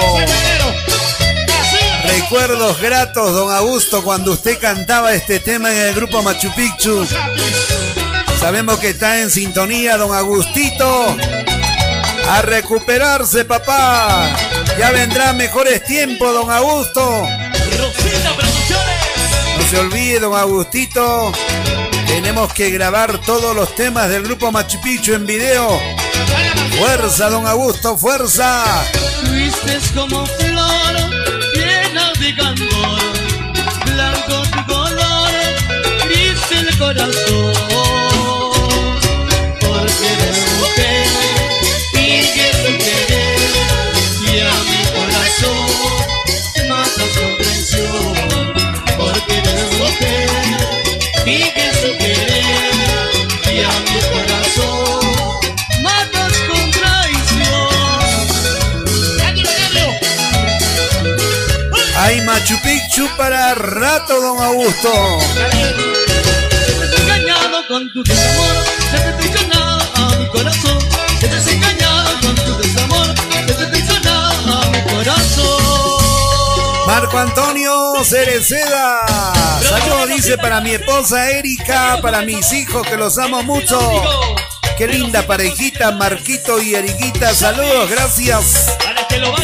[2.05, 7.05] Recuerdos gratos, don Augusto, cuando usted cantaba este tema en el grupo Machu Picchu.
[8.39, 11.15] Sabemos que está en sintonía, don Agustito.
[12.27, 14.27] A recuperarse, papá.
[14.79, 17.27] Ya vendrán mejores tiempos, don Augusto.
[19.57, 21.31] No se olvide, don Agustito.
[22.07, 25.79] Tenemos que grabar todos los temas del grupo Machu Picchu en video.
[26.81, 28.63] Fuerza, don Augusto, fuerza.
[29.27, 30.95] Fuiste como flor
[31.53, 33.01] llena de candor,
[33.85, 35.29] blanco tu color,
[36.05, 37.70] gris el corazón.
[62.41, 64.89] Machu Picchu para rato, don Augusto.
[65.21, 70.79] Se te ha engañado con tu desamor, se te ha traicionado a mi corazón.
[71.19, 73.07] Se te ha engañado con tu desamor,
[73.45, 76.87] se te ha traicionado a mi corazón.
[76.87, 79.05] Marco Antonio Cereceda.
[79.61, 83.79] Saludos, dice para mi esposa Erika, para mis hijos que los amo mucho.
[84.79, 87.35] Qué linda parejita, Marquito y Eriquita.
[87.35, 88.75] Saludos, gracias.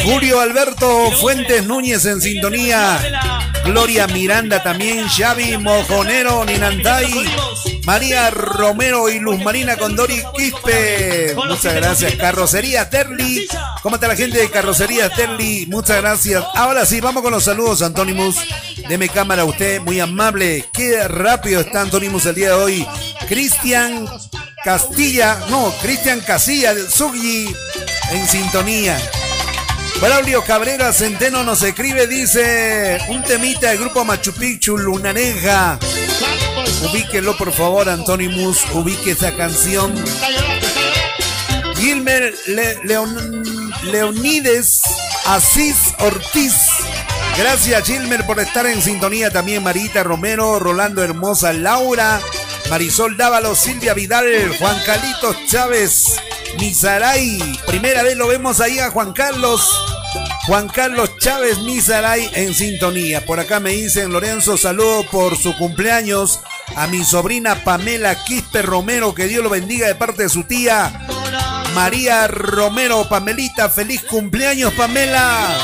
[0.04, 2.98] Julio Alberto Fuentes Núñez en sintonía.
[3.64, 7.12] Gloria Miranda también, Xavi Mojonero Ninantay,
[7.84, 11.34] María Romero y Luz Marina Condori Quispe.
[11.34, 13.46] Muchas gracias, Carrocería Terli.
[13.82, 15.66] ¿Cómo está la gente de Carrocería Terli?
[15.66, 16.42] Muchas gracias.
[16.54, 18.36] Ahora sí, vamos con los saludos, Antónimus.
[18.88, 20.64] Deme cámara a usted, muy amable.
[20.72, 22.86] Qué rápido está Antónimus el día de hoy.
[23.28, 24.08] Cristian
[24.64, 27.54] Castilla, no, Cristian Casilla, Suggi
[28.12, 28.98] en sintonía.
[30.00, 34.76] Braulio Cabrera Centeno nos escribe, dice, un temita del grupo Machu Picchu.
[36.90, 39.92] Ubíquelo por favor, Antonimus, ubique esa canción.
[41.76, 44.80] Gilmer Le- Leon- Leonides
[45.26, 46.54] Asís Ortiz.
[47.36, 52.20] Gracias Gilmer por estar en sintonía también Marita Romero, Rolando Hermosa, Laura,
[52.70, 54.26] Marisol Dávalo, Silvia Vidal,
[54.58, 56.20] Juan Carlitos Chávez,
[56.58, 57.60] Misaray.
[57.66, 59.87] Primera vez lo vemos ahí a Juan Carlos.
[60.48, 63.26] Juan Carlos Chávez Misaray en sintonía.
[63.26, 66.40] Por acá me dicen Lorenzo, saludo por su cumpleaños
[66.74, 71.06] a mi sobrina Pamela Quispe Romero, que Dios lo bendiga de parte de su tía
[71.74, 73.06] María Romero.
[73.10, 75.54] Pamelita, feliz cumpleaños Pamela.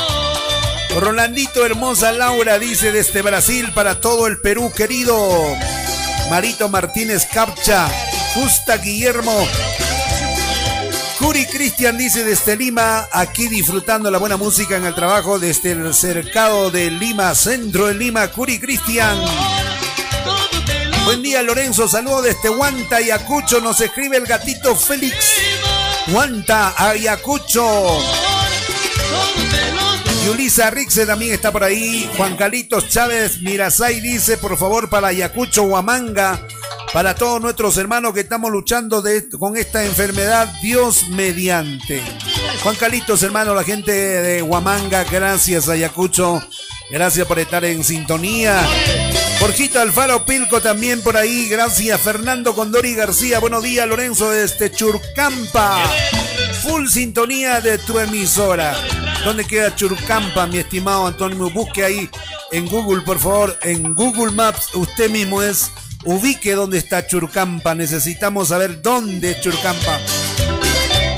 [0.99, 5.17] Rolandito Hermosa Laura dice desde Brasil para todo el Perú querido.
[6.29, 7.89] Marito Martínez Capcha.
[8.35, 9.47] Justa Guillermo.
[11.25, 15.91] Curi Cristian dice desde Lima, aquí disfrutando la buena música en el trabajo desde el
[15.95, 18.27] cercado de Lima, centro de Lima.
[18.27, 19.17] Curi Cristian.
[21.03, 23.59] Buen día Lorenzo, saludo desde Huanta, Ayacucho.
[23.59, 25.15] Nos escribe el gatito Félix.
[26.09, 27.97] Huanta, Ayacucho.
[30.25, 32.09] Yulisa Rixe también está por ahí.
[32.17, 36.41] Juan Calitos Chávez Mirasay dice, por favor, para Ayacucho, Huamanga,
[36.93, 39.03] para todos nuestros hermanos que estamos luchando
[39.37, 42.01] con esta enfermedad, Dios mediante.
[42.63, 46.41] Juan Calitos, hermano, la gente de Huamanga, gracias Ayacucho,
[46.89, 48.67] gracias por estar en sintonía.
[49.39, 52.01] Jorgito Alfaro Pilco también por ahí, gracias.
[52.01, 55.83] Fernando Condori García, buenos días, Lorenzo desde Churcampa.
[56.65, 58.75] Full sintonía de tu emisora.
[59.23, 61.51] ¿Dónde queda Churcampa, mi estimado Antonio?
[61.51, 62.09] Busque ahí
[62.51, 65.69] en Google, por favor, en Google Maps, usted mismo es,
[66.05, 67.75] ubique dónde está Churcampa.
[67.75, 69.99] Necesitamos saber dónde es Churcampa.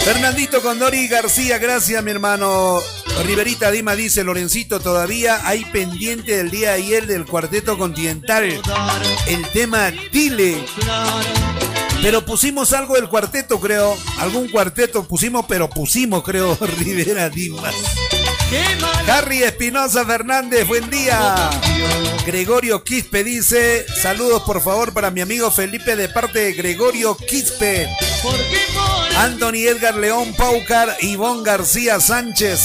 [0.01, 2.79] Fernandito Condori García, gracias mi hermano.
[3.25, 8.61] Riverita Dima dice, Lorencito, todavía hay pendiente del día de ayer del Cuarteto Continental.
[9.27, 10.65] El tema Dile.
[12.01, 13.97] Pero pusimos algo del cuarteto, creo.
[14.19, 17.75] Algún cuarteto pusimos, pero pusimos, creo, Rivera Dimas.
[19.07, 21.49] Harry Espinosa Fernández, buen día.
[22.25, 27.89] Gregorio Quispe dice, saludos por favor para mi amigo Felipe de parte de Gregorio Quispe.
[29.17, 32.61] Anthony Edgar León Paucar, Ivonne García Sánchez.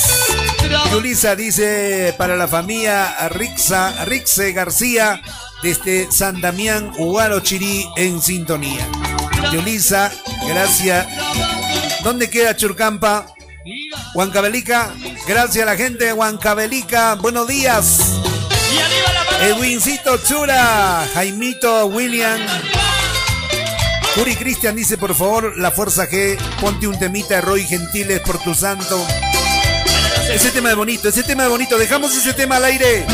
[0.93, 5.21] Yulisa dice para la familia Rixa, Rixe García
[5.63, 8.87] desde San Damián, Ugaro Chirí en sintonía.
[9.51, 10.13] Yulisa,
[10.47, 11.07] gracias.
[12.03, 13.27] ¿Dónde queda Churcampa?
[14.15, 14.93] Huancabelica,
[15.27, 17.99] gracias a la gente de Huancabelica, buenos días.
[19.41, 22.41] Edwincito Chura, Jaimito William.
[24.15, 28.39] Curi Cristian dice, por favor, la Fuerza G, ponte un temita de Roy Gentiles por
[28.39, 29.05] tu santo.
[30.31, 31.79] Ese tema es bonito, ese tema es bonito.
[31.79, 33.07] Dejamos ese tema al aire.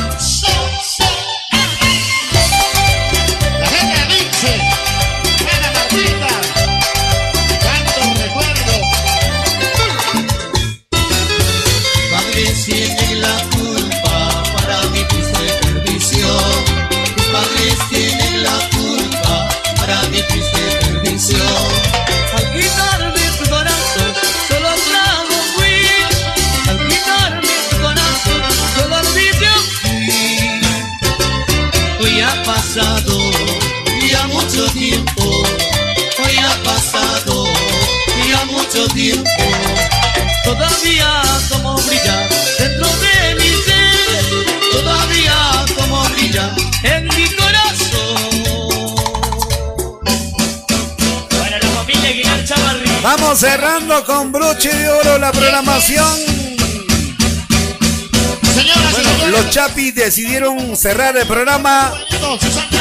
[58.93, 61.93] Bueno, los Chapis decidieron cerrar el programa.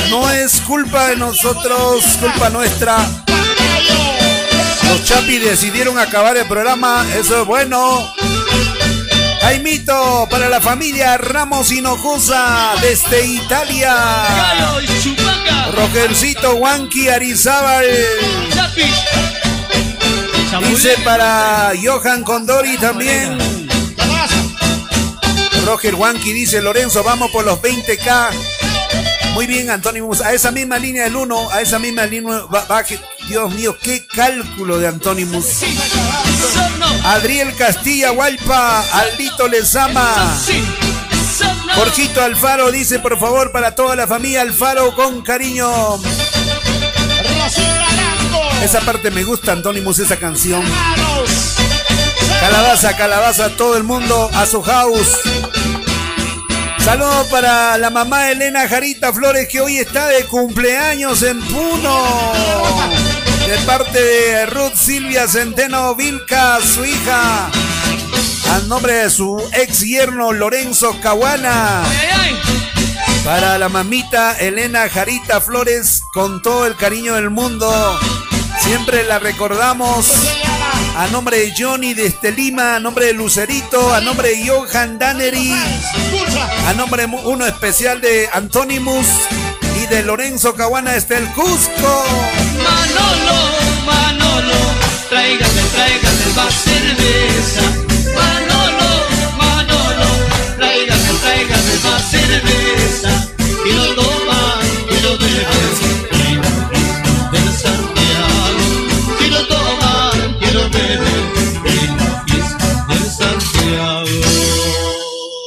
[0.10, 2.98] No es culpa de nosotros, culpa nuestra.
[4.90, 8.14] Los Chapis decidieron acabar el programa, eso es bueno.
[9.42, 13.96] Jaimito para la familia Ramos Hinojosa desde Italia.
[15.74, 17.86] Rogercito Wanki Arizábal.
[20.62, 23.38] Dice para Johan Condori también.
[25.66, 28.30] Roger Wanki dice Lorenzo, vamos por los 20k.
[29.34, 30.22] Muy bien, Antonimus.
[30.22, 32.84] A esa misma línea del 1, a esa misma línea va,
[33.28, 35.46] Dios mío, qué cálculo de Antonimus.
[37.04, 40.38] Adriel Castilla Hualpa, Aldito Lezama.
[41.76, 46.00] Jorgito Alfaro dice, por favor, para toda la familia Alfaro, con cariño.
[48.68, 50.62] Esa parte me gusta, Antonimus, esa canción.
[52.42, 55.20] Calabaza, calabaza, todo el mundo a su house.
[56.80, 62.34] Saludos para la mamá Elena Jarita Flores que hoy está de cumpleaños en Puno.
[63.48, 67.50] De parte de Ruth Silvia Centeno Vilca, su hija.
[68.52, 71.84] A nombre de su ex yerno Lorenzo Caguana.
[73.24, 77.98] Para la mamita Elena Jarita Flores, con todo el cariño del mundo.
[78.68, 80.12] Siempre la recordamos
[80.98, 85.54] a nombre de Johnny de Estelima, a nombre de Lucerito, a nombre de Johan Dannery,
[86.68, 89.08] a nombre uno especial de Antonimus
[89.82, 92.04] y de Lorenzo Caguana desde el Cusco.
[92.62, 93.40] Manolo,
[93.86, 94.60] Manolo,
[95.08, 97.62] tráigame, tráigame más cerveza.
[98.16, 98.90] Manolo,
[99.38, 100.10] Manolo,
[100.58, 103.28] tráigame, tráigame más cerveza.
[103.66, 104.17] Y lo toman,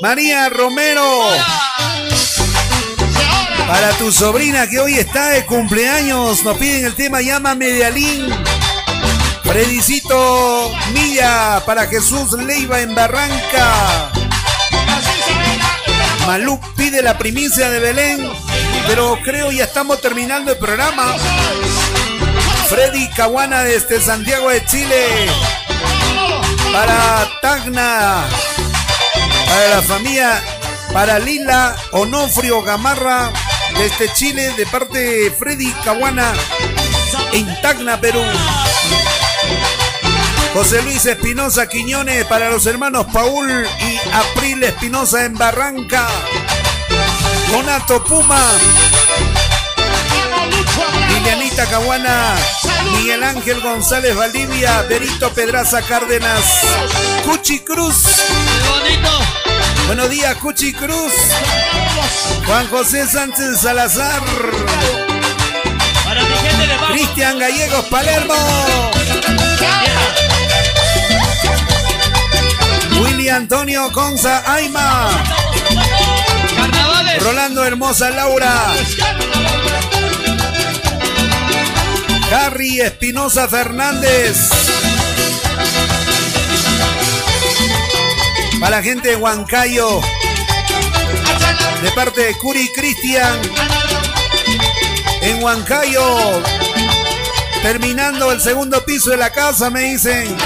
[0.00, 1.28] María Romero.
[3.66, 8.34] Para tu sobrina que hoy está de cumpleaños, nos piden el tema Llama Medialín.
[9.44, 14.10] Fredicito Milla para Jesús Leiva en Barranca.
[16.26, 18.32] Malú pide la primicia de Belén,
[18.86, 21.14] pero creo ya estamos terminando el programa.
[22.68, 25.26] Freddy Caguana desde Santiago de Chile.
[26.72, 28.24] Para Tagna
[29.50, 30.40] para la familia,
[30.92, 33.32] para Lila Onofrio Gamarra,
[33.76, 36.32] desde Chile, de parte de Freddy Caguana,
[37.32, 38.22] en Tacna, Perú.
[40.54, 46.06] José Luis Espinosa Quiñones para los hermanos Paul y April Espinosa en Barranca.
[47.50, 48.40] Donato Puma.
[51.08, 52.36] Lilianita Caguana.
[52.96, 54.82] Miguel Ángel González Valdivia.
[54.82, 56.44] Berito Pedraza Cárdenas.
[57.24, 57.96] Cuchi Cruz.
[59.86, 61.12] Buenos días, Cuchi Cruz.
[62.46, 64.22] Juan José Sánchez Salazar.
[66.92, 68.34] Cristian Gallegos Palermo.
[73.00, 75.08] Willy Antonio Conza Aima.
[77.20, 78.74] Rolando Hermosa Laura.
[82.32, 84.50] Harry Espinosa Fernández.
[88.60, 90.00] Para la gente de Huancayo.
[91.82, 93.40] De parte de Curi Cristian.
[95.22, 96.42] En Huancayo.
[97.62, 100.36] Terminando el segundo piso de la casa, me dicen.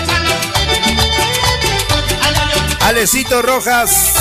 [2.80, 4.14] Alecito Rojas.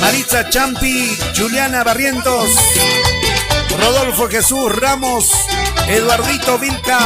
[0.00, 1.14] Maritza Champi.
[1.36, 2.48] Juliana Barrientos.
[3.78, 5.30] Rodolfo Jesús Ramos.
[5.88, 6.98] Eduardito Vilca.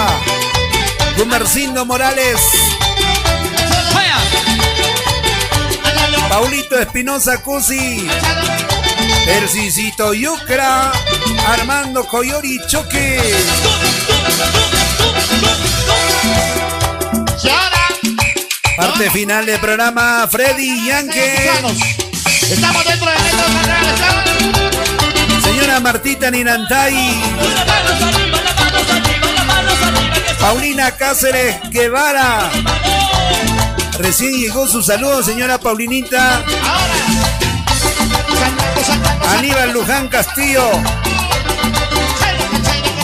[1.16, 2.40] Gumercindo Morales.
[6.28, 8.08] Paulito Espinosa Cusi.
[9.26, 10.92] Ercisito Yucra.
[11.48, 13.20] Armando Coyori Choque.
[18.76, 21.50] Parte final del programa Freddy Yanke.
[22.50, 23.16] Estamos dentro de
[25.42, 27.20] Señora Martita Ninantay.
[30.40, 32.50] Paulina Cáceres Guevara.
[33.98, 36.42] Recién llegó su saludo, señora Paulinita.
[39.38, 40.62] Aníbal Luján Castillo.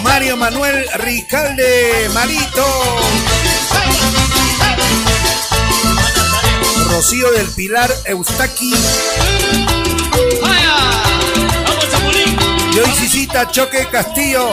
[0.03, 2.65] Mario Manuel Ricalde Marito.
[6.91, 8.75] Rocío del Pilar Eustaqui.
[12.73, 14.53] Joycita Choque Castillo.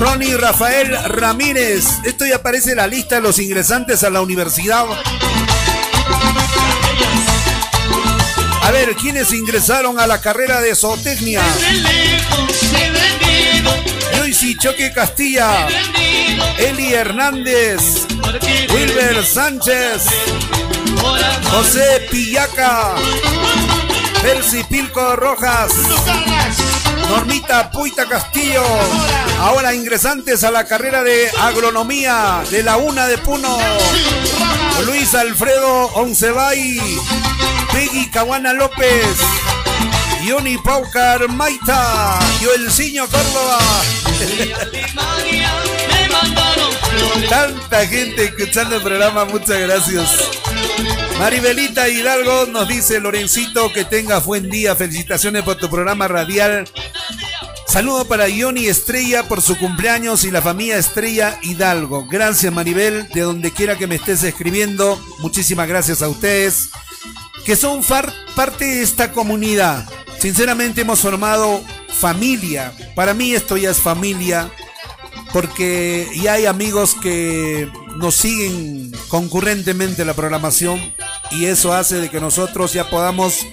[0.00, 1.84] Ronnie Rafael Ramírez.
[2.04, 4.86] Esto ya aparece en la lista de los ingresantes a la universidad.
[8.62, 11.42] A ver, ¿quiénes ingresaron a la carrera de zootecnia?
[14.16, 15.68] Joyce Choque Castilla.
[16.56, 18.06] Eli Hernández.
[18.72, 20.06] Wilber Sánchez.
[21.50, 22.94] José Pillaca.
[24.22, 25.72] Percy Pilco Rojas.
[27.10, 28.64] Normita Puita Castillo.
[29.40, 33.58] Ahora ingresantes a la carrera de agronomía de la UNA de Puno.
[34.84, 36.78] Luis Alfredo Oncebay.
[37.72, 39.16] Peggy Caguana López.
[40.24, 42.18] Yoni Paucar Maita.
[42.42, 43.58] Joelciño Córdoba.
[47.30, 50.10] Tanta gente escuchando el programa, muchas gracias.
[51.18, 54.76] Maribelita Hidalgo nos dice, Lorencito, que tengas buen día.
[54.76, 56.68] Felicitaciones por tu programa radial.
[57.70, 62.04] Saludo para Yoni Estrella por su cumpleaños y la familia Estrella Hidalgo.
[62.08, 65.00] Gracias Maribel, de donde quiera que me estés escribiendo.
[65.20, 66.70] Muchísimas gracias a ustedes,
[67.44, 67.84] que son
[68.34, 69.88] parte de esta comunidad.
[70.18, 72.72] Sinceramente hemos formado familia.
[72.96, 74.50] Para mí esto ya es familia,
[75.32, 80.92] porque ya hay amigos que nos siguen concurrentemente la programación
[81.30, 83.46] y eso hace de que nosotros ya podamos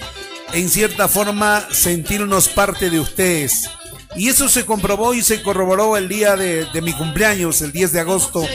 [0.52, 3.68] en cierta forma sentirnos parte de ustedes.
[4.16, 8.00] Y eso se comprobó y se corroboró el día de, mi cumpleaños, el 10 de
[8.00, 8.46] agosto,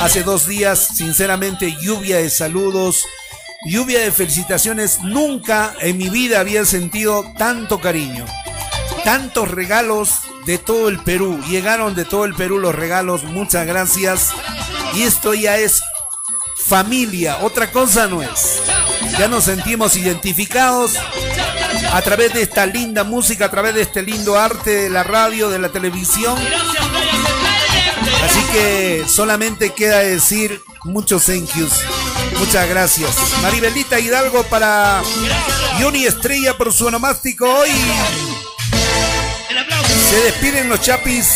[0.00, 0.88] hace dos días.
[0.94, 3.04] Sinceramente, lluvia de saludos,
[3.66, 5.00] lluvia de felicitaciones.
[5.00, 8.26] Nunca en mi vida había sentido tanto cariño,
[9.04, 11.40] tantos regalos de todo el Perú.
[11.48, 14.30] Llegaron de todo el Perú los regalos, muchas gracias.
[14.94, 15.82] Y esto ya es
[16.66, 18.60] familia, otra cosa no es.
[19.18, 20.98] Ya nos sentimos identificados
[21.92, 25.48] a través de esta linda música, a través de este lindo arte de la radio,
[25.48, 26.36] de la televisión.
[28.24, 31.72] Así que solamente queda decir muchos thank yous.
[32.38, 33.10] Muchas gracias.
[33.42, 35.02] Maribelita Hidalgo para
[35.80, 37.70] Yoni Estrella por su onomástico hoy.
[40.10, 41.28] Se despiden los chapis.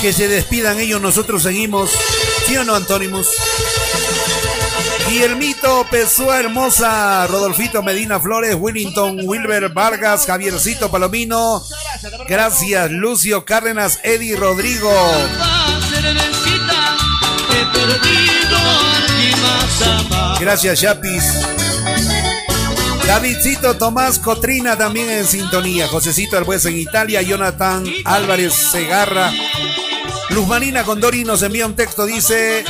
[0.00, 1.90] Que se despidan ellos, nosotros seguimos.
[2.46, 3.28] ¿Sí o no, Antónimos?
[5.08, 11.62] Guillermito Pessoa Hermosa, Rodolfito Medina Flores, Willington Wilber Vargas, Javiercito Palomino.
[12.28, 14.90] Gracias, Lucio Cárdenas, Eddie Rodrigo.
[20.40, 21.24] Gracias, Chapis.
[23.06, 25.86] Davidcito Tomás Cotrina también en sintonía.
[25.88, 27.22] Josecito Albuez en Italia.
[27.22, 29.30] Jonathan Álvarez Segarra.
[30.30, 32.06] Luz Marina Condori nos envía un texto.
[32.06, 32.64] Dice: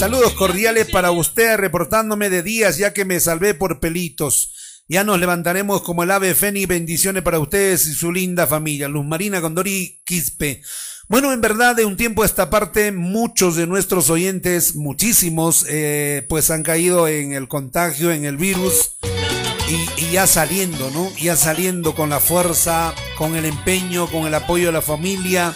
[0.00, 4.82] Saludos cordiales para usted, reportándome de días ya que me salvé por pelitos.
[4.88, 6.64] Ya nos levantaremos como el ave Feni.
[6.64, 8.88] Bendiciones para ustedes y su linda familia.
[8.88, 10.62] Luz Marina Condori Quispe.
[11.06, 16.24] Bueno, en verdad, de un tiempo a esta parte, muchos de nuestros oyentes, muchísimos, eh,
[16.30, 18.96] pues han caído en el contagio, en el virus,
[19.68, 21.14] y, y, ya saliendo, ¿no?
[21.16, 25.54] Ya saliendo con la fuerza, con el empeño, con el apoyo de la familia,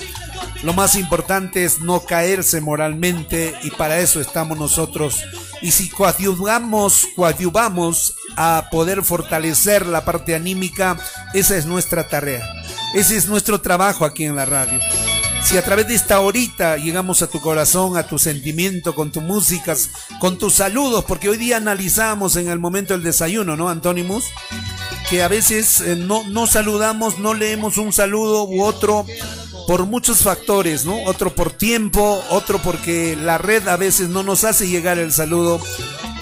[0.64, 5.22] lo más importante es no caerse moralmente y para eso estamos nosotros.
[5.60, 10.96] Y si coadyuvamos, coadyuvamos a poder fortalecer la parte anímica,
[11.34, 12.42] esa es nuestra tarea.
[12.94, 14.80] Ese es nuestro trabajo aquí en la radio.
[15.42, 19.22] Si a través de esta horita llegamos a tu corazón, a tu sentimiento, con tus
[19.22, 24.24] músicas, con tus saludos, porque hoy día analizamos en el momento del desayuno, ¿no, Antónimus?
[25.10, 29.04] Que a veces eh, no, no saludamos, no leemos un saludo u otro
[29.66, 31.02] por muchos factores, ¿no?
[31.04, 35.60] Otro por tiempo, otro porque la red a veces no nos hace llegar el saludo.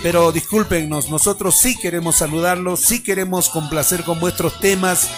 [0.03, 5.09] Pero discúlpenos, nosotros sí queremos saludarlos, sí queremos complacer con vuestros temas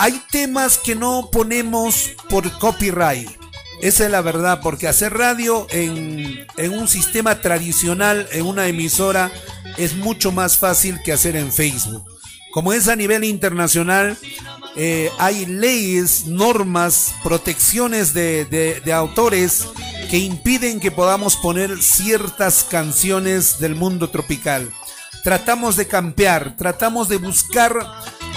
[0.00, 3.28] hay temas que no ponemos por copyright.
[3.82, 9.30] Esa es la verdad, porque hacer radio en, un sistema tradicional, en una emisora,
[9.76, 12.02] es mucho más fácil que hacer en Facebook.
[12.50, 14.16] Como es a nivel internacional,
[14.76, 19.66] eh, hay leyes, normas, protecciones de, de, autores
[20.10, 24.70] que impiden que podamos poner ciertas canciones del mundo tropical.
[25.24, 27.74] Tratamos de campear, tratamos de buscar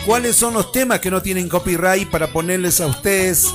[0.06, 3.48] cuáles son los temas que no tienen copyright para ponerles a ustedes.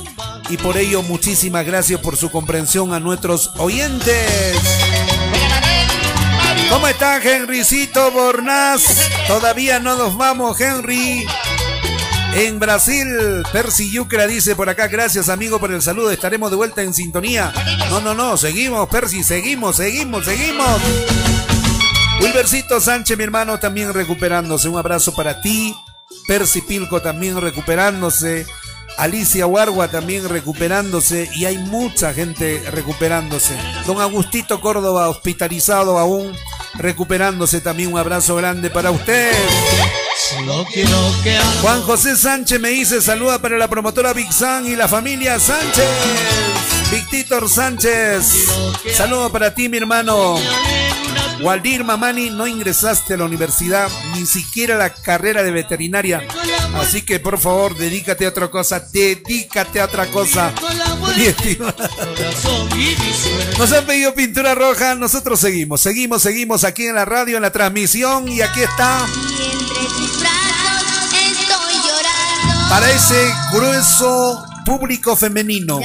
[0.49, 4.57] Y por ello, muchísimas gracias por su comprensión a nuestros oyentes.
[6.71, 8.83] ¿Cómo está Henrycito Bornaz?
[9.27, 11.27] Todavía no nos vamos, Henry.
[12.35, 13.07] En Brasil,
[13.53, 17.53] Percy Yucra dice por acá, gracias amigo por el saludo, estaremos de vuelta en sintonía.
[17.91, 20.81] No, no, no, seguimos, Percy, seguimos, seguimos, seguimos.
[22.21, 24.69] Wilbercito Sánchez, mi hermano, también recuperándose.
[24.69, 25.75] Un abrazo para ti.
[26.27, 28.47] Percy Pilco también recuperándose,
[28.97, 33.57] Alicia Huargua también recuperándose y hay mucha gente recuperándose.
[33.87, 36.35] Don Agustito Córdoba hospitalizado aún,
[36.79, 37.93] recuperándose también.
[37.93, 39.33] Un abrazo grande para usted.
[41.61, 46.78] Juan José Sánchez me dice saluda para la promotora Big San y la familia Sánchez.
[46.91, 48.47] Victor Sánchez,
[48.95, 50.37] saludo para ti mi hermano.
[51.41, 56.27] Waldir Mamani, no ingresaste a la universidad, ni siquiera a la carrera de veterinaria.
[56.75, 60.53] Así que por favor, dedícate a otra cosa, dedícate a otra cosa.
[63.59, 67.53] Nos han pedido pintura roja, nosotros seguimos, seguimos, seguimos aquí en la radio, en la
[67.53, 69.07] transmisión y aquí está.
[72.69, 75.81] Para ese grueso público femenino.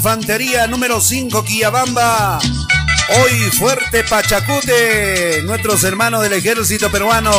[0.00, 2.38] Infantería número 5 Quillabamba.
[3.20, 7.30] Hoy fuerte Pachacute, nuestros hermanos del ejército peruano,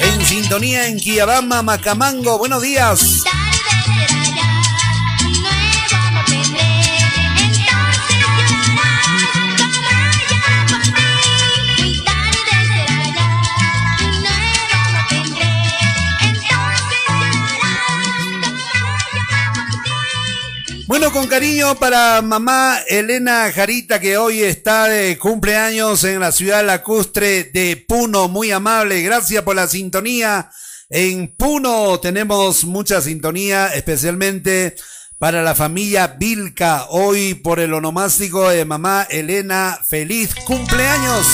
[0.00, 2.38] en sintonía en Quillabamba, Macamango.
[2.38, 3.15] Buenos días.
[21.36, 27.76] Cariño para mamá Elena Jarita, que hoy está de cumpleaños en la ciudad lacustre de
[27.76, 28.26] Puno.
[28.26, 30.48] Muy amable, gracias por la sintonía.
[30.88, 34.76] En Puno tenemos mucha sintonía, especialmente
[35.18, 36.86] para la familia Vilca.
[36.88, 41.26] Hoy por el onomástico de mamá Elena, feliz cumpleaños.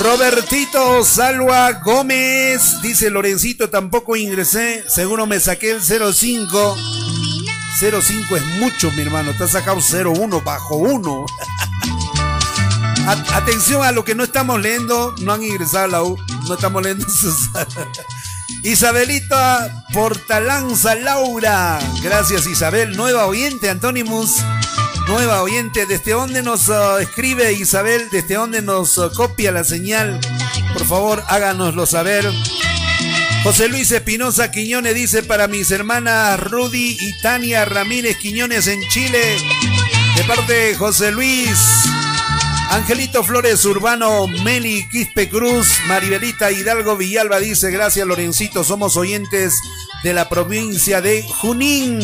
[0.00, 7.13] Robertito Salva Gómez, dice Lorencito, tampoco ingresé, seguro me saqué el 05.
[7.78, 11.26] 05 es mucho, mi hermano, has sacado 01 bajo 1.
[13.34, 16.16] Atención a lo que no estamos leyendo, no han ingresado a la U,
[16.48, 17.06] no estamos leyendo
[18.62, 24.42] Isabelita Portalanza Laura, gracias Isabel, nueva oyente, Antonimus
[25.06, 25.86] nueva oyente.
[25.86, 28.08] ¿Desde dónde nos uh, escribe Isabel?
[28.10, 30.20] ¿Desde dónde nos uh, copia la señal?
[30.72, 32.24] Por favor, háganoslo saber.
[33.44, 39.36] José Luis Espinosa Quiñones dice para mis hermanas Rudy y Tania Ramírez Quiñones en Chile.
[40.16, 41.58] De parte de José Luis.
[42.70, 49.60] Angelito Flores Urbano, Meli Quispe Cruz, Maribelita Hidalgo Villalba dice, gracias Lorencito, somos oyentes
[50.02, 52.00] de la provincia de Junín.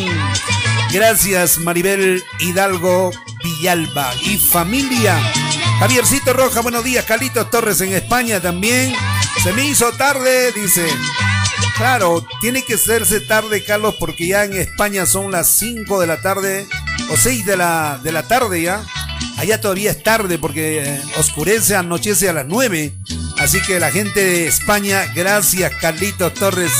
[0.92, 3.12] Gracias Maribel Hidalgo
[3.42, 5.18] Villalba y familia.
[5.78, 7.06] Javiercito Roja, buenos días.
[7.06, 8.94] Carlitos Torres en España también.
[9.42, 10.86] Se me hizo tarde, dice.
[11.80, 16.20] Claro, tiene que hacerse tarde, Carlos, porque ya en España son las 5 de la
[16.20, 16.66] tarde
[17.10, 18.84] o 6 de la, de la tarde ya.
[19.38, 22.92] Allá todavía es tarde porque eh, oscurece, anochece a las 9.
[23.38, 26.70] Así que la gente de España, gracias Carlitos Torres.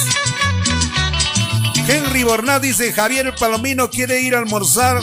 [1.89, 5.01] Henry Bornat dice, Javier Palomino quiere ir a almorzar.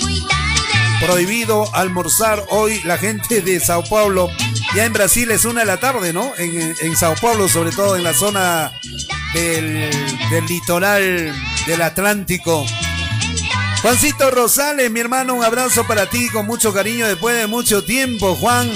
[1.02, 4.30] Prohibido almorzar hoy la gente de Sao Paulo.
[4.76, 6.34] Ya en Brasil es una de la tarde, ¿no?
[6.38, 8.72] En, Sao Paulo, sobre todo en la zona
[9.34, 9.89] del,
[10.30, 11.34] del litoral
[11.65, 12.65] del Atlántico.
[13.82, 18.36] Juancito Rosales, mi hermano, un abrazo para ti con mucho cariño después de mucho tiempo,
[18.36, 18.71] Juan.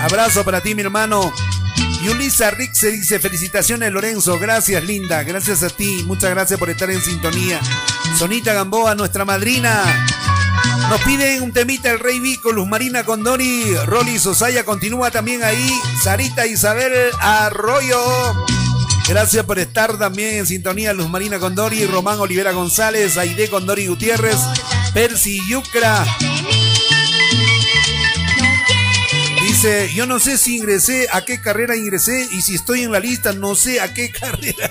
[0.00, 1.32] Abrazo para ti, mi hermano.
[2.02, 6.90] Yulisa Rick se dice, felicitaciones Lorenzo, gracias linda, gracias a ti, muchas gracias por estar
[6.90, 7.60] en sintonía.
[8.16, 9.82] Sonita Gamboa, nuestra madrina.
[10.88, 15.70] Nos piden un temita el Rey Vico, Luz Marina Condori, Rolly Sosaya continúa también ahí,
[16.02, 18.00] Sarita Isabel Arroyo.
[19.08, 24.38] Gracias por estar también en sintonía Luz Marina Condori, Román Olivera González, Aide Condori Gutiérrez,
[24.92, 26.04] Percy Yucra.
[29.42, 32.98] Dice, yo no sé si ingresé, a qué carrera ingresé y si estoy en la
[32.98, 34.70] lista, no sé a qué carrera.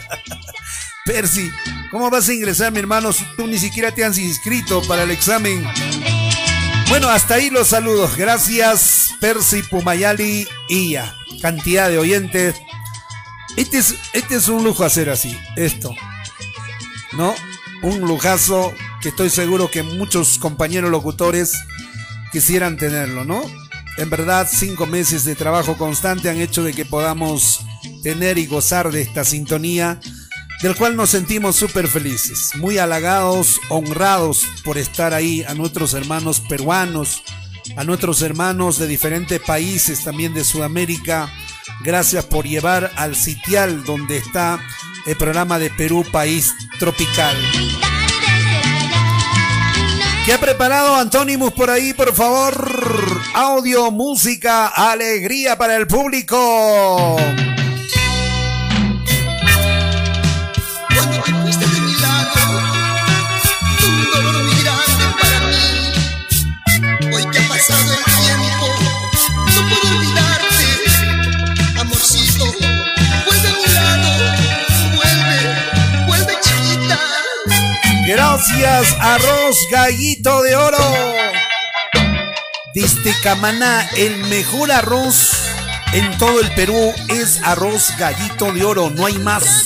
[1.05, 1.49] Percy,
[1.89, 5.65] ¿cómo vas a ingresar, mi hermano, tú ni siquiera te has inscrito para el examen?
[6.89, 8.17] Bueno, hasta ahí los saludos.
[8.17, 11.15] Gracias, Percy Pumayali y ya.
[11.41, 12.55] Cantidad de oyentes.
[13.55, 15.95] Este es, este es un lujo hacer así, esto.
[17.13, 17.33] ¿No?
[17.81, 21.53] Un lujazo que estoy seguro que muchos compañeros locutores
[22.31, 23.41] quisieran tenerlo, ¿no?
[23.97, 27.61] En verdad, cinco meses de trabajo constante han hecho de que podamos
[28.03, 30.01] tener y gozar de esta sintonía,
[30.61, 36.41] del cual nos sentimos súper felices, muy halagados, honrados por estar ahí a nuestros hermanos
[36.41, 37.23] peruanos,
[37.77, 41.31] a nuestros hermanos de diferentes países, también de Sudamérica.
[41.81, 44.59] Gracias por llevar al sitial donde está
[45.05, 47.35] el programa de Perú, país tropical.
[50.25, 53.21] ¿Qué ha preparado Antonimus por ahí, por favor?
[53.35, 57.17] Audio, música, alegría para el público.
[78.47, 80.77] Gracias, arroz gallito de oro.
[83.23, 85.31] Camaná, el mejor arroz
[85.93, 89.65] en todo el Perú es arroz gallito de oro, no hay más.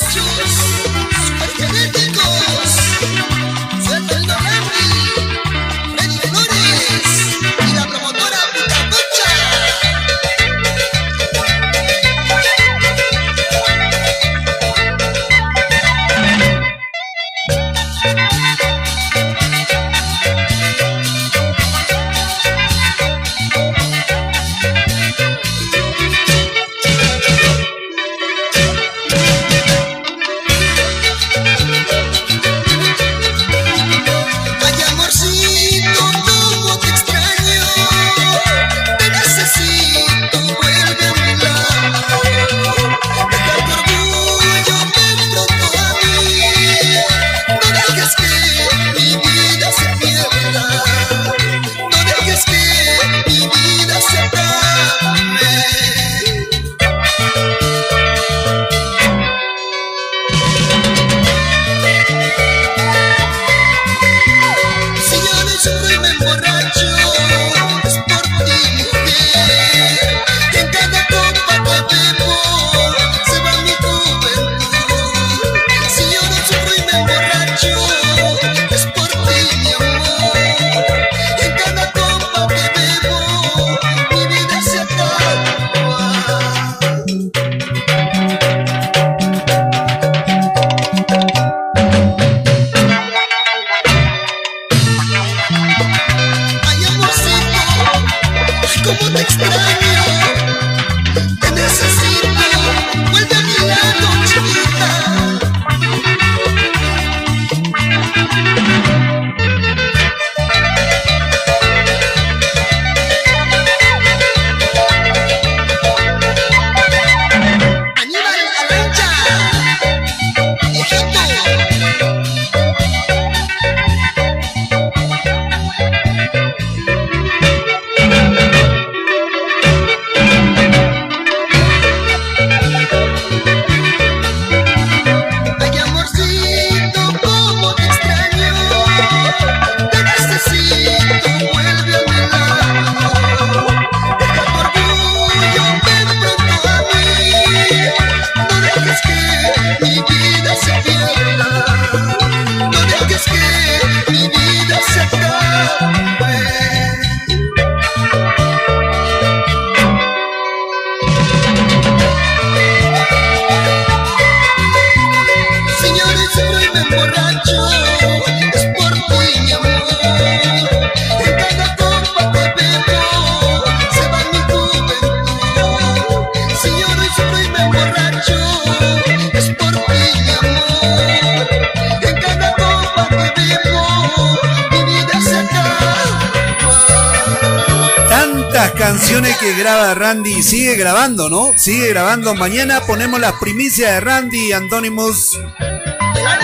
[190.79, 191.53] Grabando, ¿no?
[191.57, 192.33] Sigue grabando.
[192.35, 195.37] Mañana ponemos las primicias de Randy Anonymous.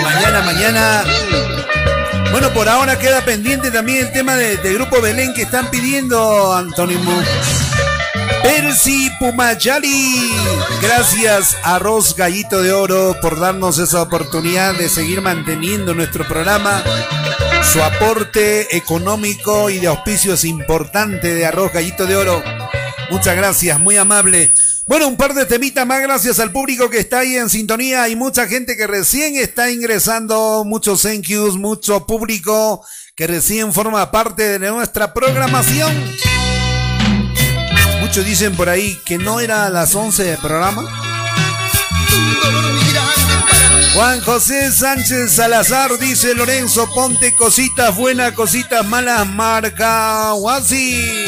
[0.02, 1.04] Mañana, mañana.
[2.30, 6.52] Bueno, por ahora queda pendiente también el tema del de Grupo Belén que están pidiendo
[6.52, 7.26] Anonymous.
[8.42, 10.30] Percy Pumayali.
[10.82, 16.84] Gracias Arroz Gallito de Oro por darnos esa oportunidad de seguir manteniendo nuestro programa.
[17.72, 22.55] Su aporte económico y de auspicio es importante de Arroz Gallito de Oro.
[23.10, 24.52] Muchas gracias, muy amable.
[24.86, 28.04] Bueno, un par de temitas más gracias al público que está ahí en sintonía.
[28.04, 32.84] Hay mucha gente que recién está ingresando, muchos thank yous, mucho público
[33.16, 35.92] que recién forma parte de nuestra programación.
[38.00, 40.84] Muchos dicen por ahí que no era a las 11 de programa.
[43.94, 51.24] Juan José Sánchez Salazar dice Lorenzo, ponte cositas buenas, cositas malas, marca Wasi.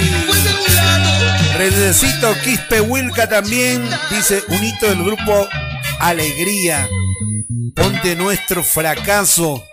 [1.59, 5.49] Redecito Quispe Wilca también dice un hito del grupo
[5.99, 6.89] Alegría.
[7.75, 9.65] Ponte nuestro fracaso.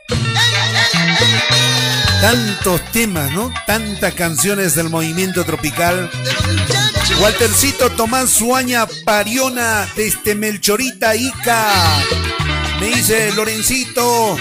[2.21, 3.53] Tantos temas, ¿no?
[3.67, 6.09] Tantas canciones del movimiento tropical.
[7.21, 11.71] Waltercito Tomás Suaña Pariona desde Melchorita Ica.
[12.79, 14.35] Me dice Lorencito.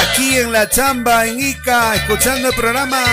[0.00, 3.04] Aquí en la chamba en Ica, escuchando el programa.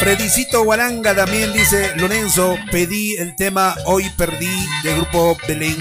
[0.00, 4.48] Fredicito Guaranga también dice, Lorenzo, pedí el tema Hoy Perdí
[4.84, 5.76] del grupo Belén.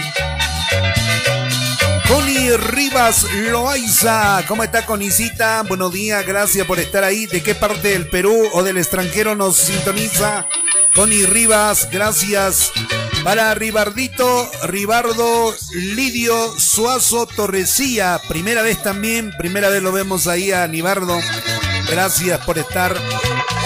[2.07, 5.61] Connie Rivas Loaiza, ¿cómo está Conicita?
[5.63, 7.27] Buenos días, gracias por estar ahí.
[7.27, 10.47] ¿De qué parte del Perú o del extranjero nos sintoniza?
[10.95, 12.71] Connie Rivas, gracias.
[13.23, 18.19] Para Ribardito, Ribardo, Lidio, Suazo, Torrecía.
[18.27, 21.19] Primera vez también, primera vez lo vemos ahí a Nibardo.
[21.89, 22.95] Gracias por estar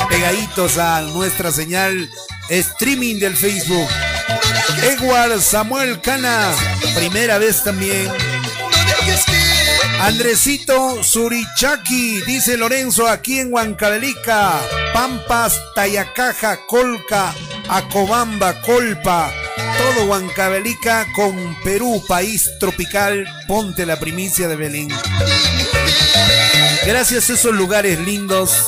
[0.09, 2.09] pegaditos a nuestra señal
[2.49, 3.87] streaming del Facebook.
[4.83, 6.53] Edward Samuel Cana,
[6.95, 8.11] primera vez también.
[10.01, 14.59] Andresito Surichaki, dice Lorenzo, aquí en Huancavelica,
[14.93, 17.35] Pampas, Tayacaja, Colca,
[17.69, 19.31] Acobamba, Colpa,
[19.77, 24.89] todo Huancavelica con Perú, país tropical, ponte la primicia de Belén.
[26.85, 28.67] Gracias a esos lugares lindos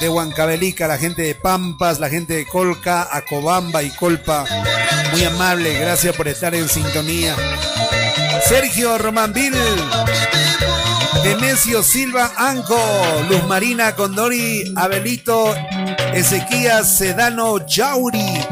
[0.00, 4.44] de Huancavelica, la gente de Pampas, la gente de Colca, Acobamba y Colpa.
[5.12, 7.34] Muy amable, gracias por estar en sintonía.
[8.46, 9.58] Sergio Romanville,
[11.24, 12.80] Demesio Silva Anco,
[13.28, 15.54] Luz Marina Condori, Abelito,
[16.12, 18.44] Ezequías Sedano Yauri,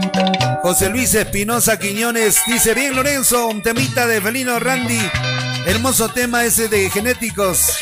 [0.62, 5.00] José Luis Espinosa Quiñones, dice bien Lorenzo, un temita de Felino Randy.
[5.66, 7.78] Hermoso tema ese de genéticos.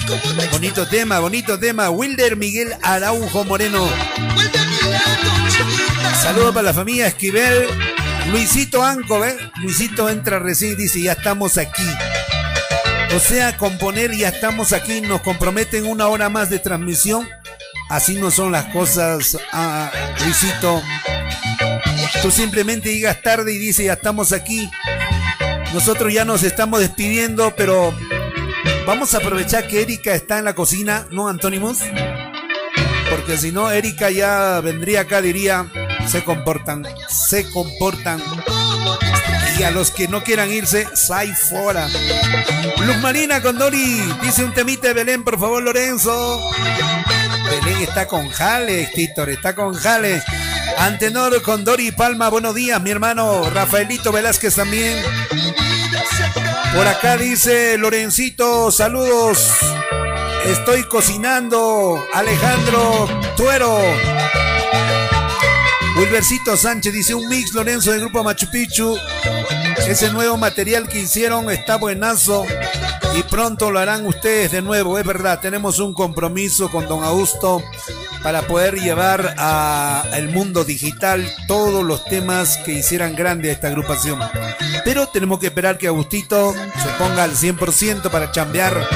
[0.51, 1.91] Bonito tema, bonito tema.
[1.91, 3.87] Wilder Miguel Araujo Moreno.
[6.23, 7.69] Saludos para la familia Esquivel.
[8.31, 9.37] Luisito Anco, ¿ves?
[9.57, 11.85] Luisito entra recién y dice, ya estamos aquí.
[13.15, 17.29] O sea, componer, ya estamos aquí, nos comprometen una hora más de transmisión.
[17.91, 19.93] Así no son las cosas, ah,
[20.25, 20.83] Luisito.
[22.23, 24.71] Tú simplemente llegas tarde y dices, ya estamos aquí.
[25.75, 27.93] Nosotros ya nos estamos despidiendo, pero
[28.87, 31.79] vamos a aprovechar que Erika está en la cocina, ¿no, Antónimos?
[33.11, 35.67] Porque si no, Erika ya vendría acá, diría,
[36.07, 38.23] se comportan, se comportan.
[39.59, 41.89] Y a los que no quieran irse, sai fuera.
[42.79, 46.41] Luz Marina con Dori, dice un temite Belén, por favor, Lorenzo.
[47.51, 50.23] Belén está con Jale, Titor, está con Jale.
[50.79, 53.49] Antenor con Dori Palma, buenos días, mi hermano.
[53.51, 55.03] Rafaelito Velázquez también.
[56.75, 59.49] Por acá dice Lorencito, saludos.
[60.47, 62.05] Estoy cocinando.
[62.13, 63.79] Alejandro Tuero.
[65.97, 68.97] Wilbercito Sánchez dice un mix Lorenzo del grupo Machu Picchu.
[69.87, 72.45] Ese nuevo material que hicieron está buenazo
[73.17, 74.99] y pronto lo harán ustedes de nuevo.
[74.99, 77.63] Es verdad, tenemos un compromiso con don Augusto
[78.23, 84.19] para poder llevar al mundo digital todos los temas que hicieran grande a esta agrupación.
[84.85, 88.89] Pero tenemos que esperar que Agustito se ponga al 100% para chambear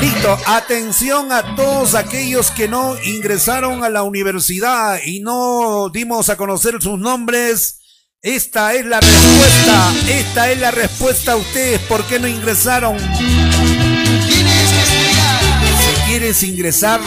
[0.00, 6.36] Listo, atención a todos aquellos que no ingresaron a la universidad y no dimos a
[6.36, 7.80] conocer sus nombres.
[8.24, 12.98] Esta es la respuesta, esta es la respuesta a ustedes, ¿por qué no ingresaron?
[12.98, 13.04] Si
[16.06, 17.02] quieres ingresar,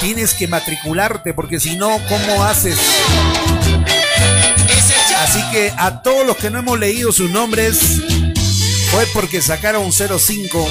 [0.00, 2.78] tienes que matricularte, porque si no, ¿cómo haces?
[5.18, 8.00] Así que a todos los que no hemos leído sus nombres,
[8.90, 10.68] fue porque sacaron 05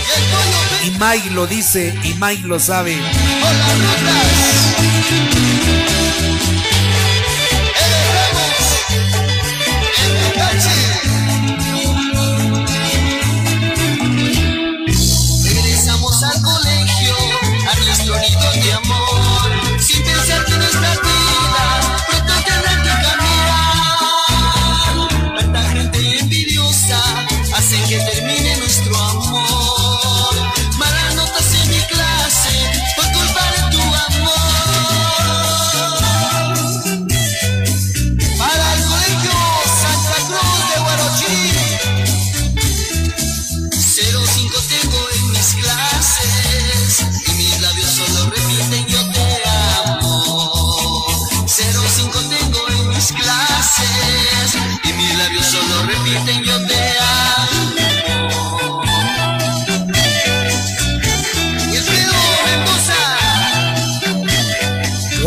[0.83, 2.97] y Mike lo dice y Mike lo sabe.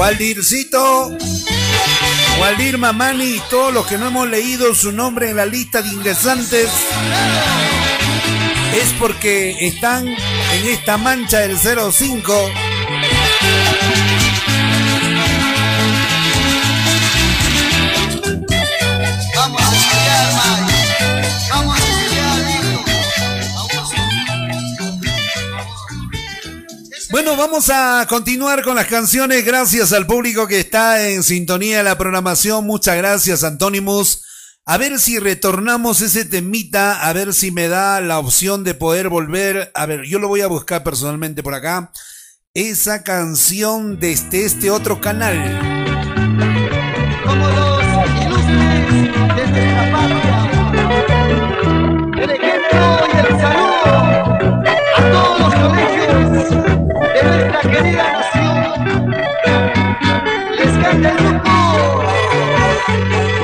[0.03, 1.17] Waldircito,
[2.41, 5.91] Waldir Mamani y todos los que no hemos leído su nombre en la lista de
[5.91, 6.69] ingresantes
[8.75, 12.51] es porque están en esta mancha del 05
[27.25, 29.45] Bueno, vamos a continuar con las canciones.
[29.45, 32.67] Gracias al público que está en sintonía de la programación.
[32.67, 34.25] Muchas gracias, Antónimos.
[34.65, 39.09] A ver si retornamos ese temita, a ver si me da la opción de poder
[39.09, 39.71] volver.
[39.73, 41.93] A ver, yo lo voy a buscar personalmente por acá.
[42.55, 45.39] Esa canción desde este otro canal.
[47.25, 47.83] Como los
[48.21, 49.93] ilustres desde la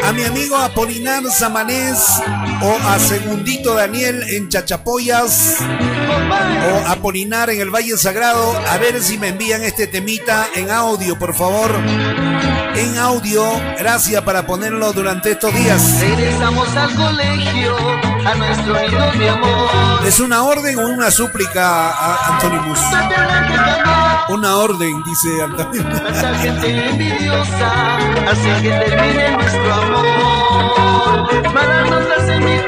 [0.04, 2.20] A mi amigo Apolinar Samanés
[2.60, 9.18] o a Segundito Daniel en Chachapoyas o Apolinar en el Valle Sagrado, a ver si
[9.18, 11.70] me envían este temita en audio, por favor.
[12.78, 13.42] En audio,
[13.76, 16.00] gracias para ponerlo durante estos días.
[16.00, 17.76] Regresamos al colegio,
[18.24, 20.06] a nuestro nido de amor.
[20.06, 22.78] ¿Es una orden o una súplica, a Antonimus?
[24.28, 25.28] Una orden, dice
[26.40, 27.98] gente envidiosa
[28.62, 30.06] que termine nuestro amor.
[32.38, 32.67] Mi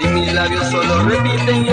[0.00, 1.67] y mis labios solo repiten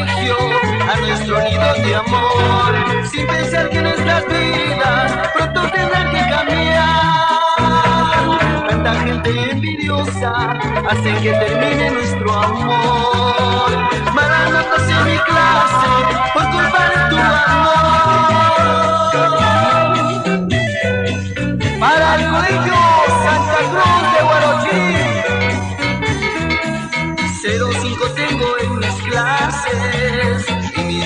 [0.00, 2.74] a nuestro nido de amor,
[3.10, 7.58] sin pensar que nuestras vidas pronto tendrán que cambiar.
[8.68, 10.32] Tanta gente envidiosa
[10.88, 13.08] hace que termine nuestro amor.
[14.50, 15.92] Notas en mi clase
[16.32, 17.68] por culpa de tu amor.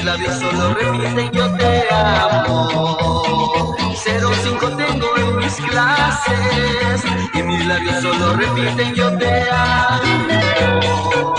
[0.03, 3.77] Mis labios solo repiten yo te amo.
[4.05, 7.05] 05 tengo en mis clases
[7.35, 11.35] y mis labios solo repiten yo te amo.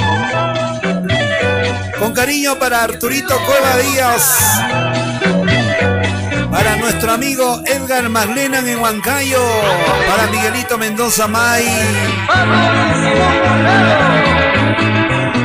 [1.99, 4.61] Con cariño para Arturito Cueva Díaz.
[6.49, 9.45] Para nuestro amigo Edgar Maglenan en Huancayo.
[10.07, 11.65] Para Miguelito Mendoza May.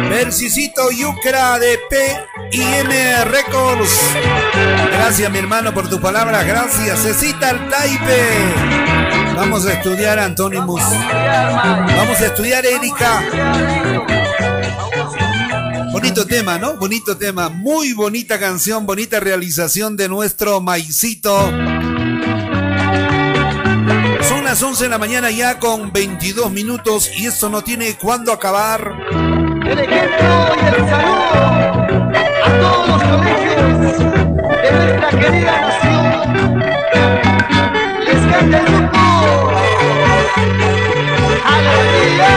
[0.08, 1.78] Versicito Yucra de
[2.50, 3.90] P&M Records.
[4.92, 6.46] Gracias mi hermano por tus palabras.
[6.46, 7.00] Gracias.
[7.00, 8.28] Cecita al Taipe.
[9.36, 10.82] Vamos a estudiar Antónimos.
[10.82, 13.22] Vamos a estudiar Erika.
[15.92, 16.74] Bonito tema, ¿no?
[16.76, 17.48] Bonito tema.
[17.48, 21.50] Muy bonita canción, bonita realización de nuestro maicito.
[24.22, 28.32] Son las 11 de la mañana ya con 22 minutos y esto no tiene cuándo
[28.32, 28.92] acabar.
[32.48, 33.56] A todos los colegios
[34.62, 36.04] de nuestra querida nación.
[38.04, 38.98] Les canta el grupo.
[41.44, 42.34] ¡Alegría!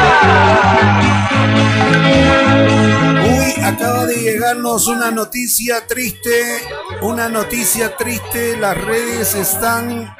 [3.23, 6.61] Uy, acaba de llegarnos una noticia triste.
[7.01, 8.57] Una noticia triste.
[8.57, 10.15] Las redes están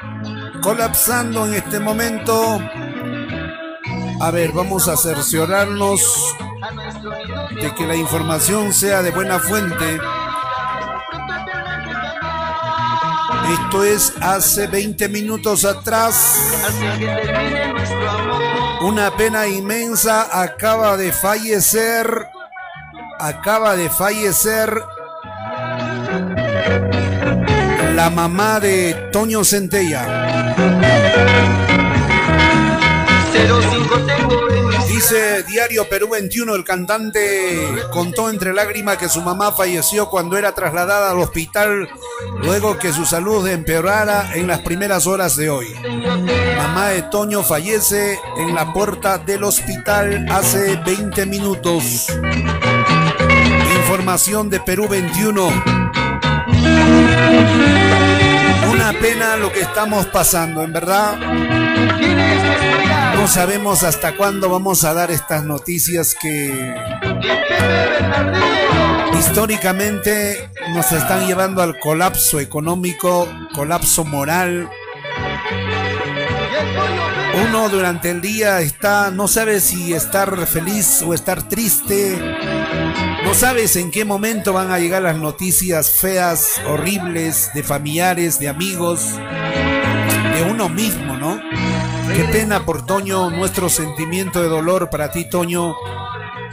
[0.62, 2.60] colapsando en este momento.
[4.20, 6.00] A ver, vamos a cerciorarnos
[7.60, 10.00] de que la información sea de buena fuente.
[13.52, 16.38] Esto es hace 20 minutos atrás.
[18.82, 22.28] Una pena inmensa acaba de fallecer.
[23.18, 24.82] Acaba de fallecer
[27.94, 30.54] la mamá de Toño Centella.
[33.32, 34.51] 05 tengo
[35.02, 40.54] Dice Diario Perú 21, el cantante contó entre lágrimas que su mamá falleció cuando era
[40.54, 41.88] trasladada al hospital
[42.40, 45.74] luego que su salud empeorara en las primeras horas de hoy.
[46.56, 52.06] Mamá de Toño fallece en la puerta del hospital hace 20 minutos.
[53.80, 55.50] Información de Perú 21.
[58.82, 61.16] Una pena lo que estamos pasando, en verdad.
[63.14, 66.74] No sabemos hasta cuándo vamos a dar estas noticias que
[69.16, 74.68] históricamente nos están llevando al colapso económico, colapso moral.
[77.34, 82.18] Uno durante el día está, no sabe si estar feliz o estar triste.
[83.24, 88.48] No sabes en qué momento van a llegar las noticias feas, horribles, de familiares, de
[88.48, 89.16] amigos,
[90.34, 91.40] de uno mismo, ¿no?
[92.14, 95.74] Qué pena por Toño, nuestro sentimiento de dolor para ti, Toño.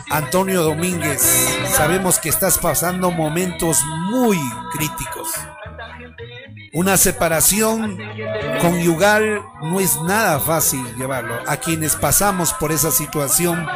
[0.10, 1.22] Antonio Domínguez,
[1.76, 4.40] sabemos que estás pasando momentos muy
[4.72, 5.28] críticos.
[6.74, 7.98] Una separación
[8.62, 11.36] conyugal no es nada fácil llevarlo.
[11.48, 13.68] A quienes pasamos por esa situación,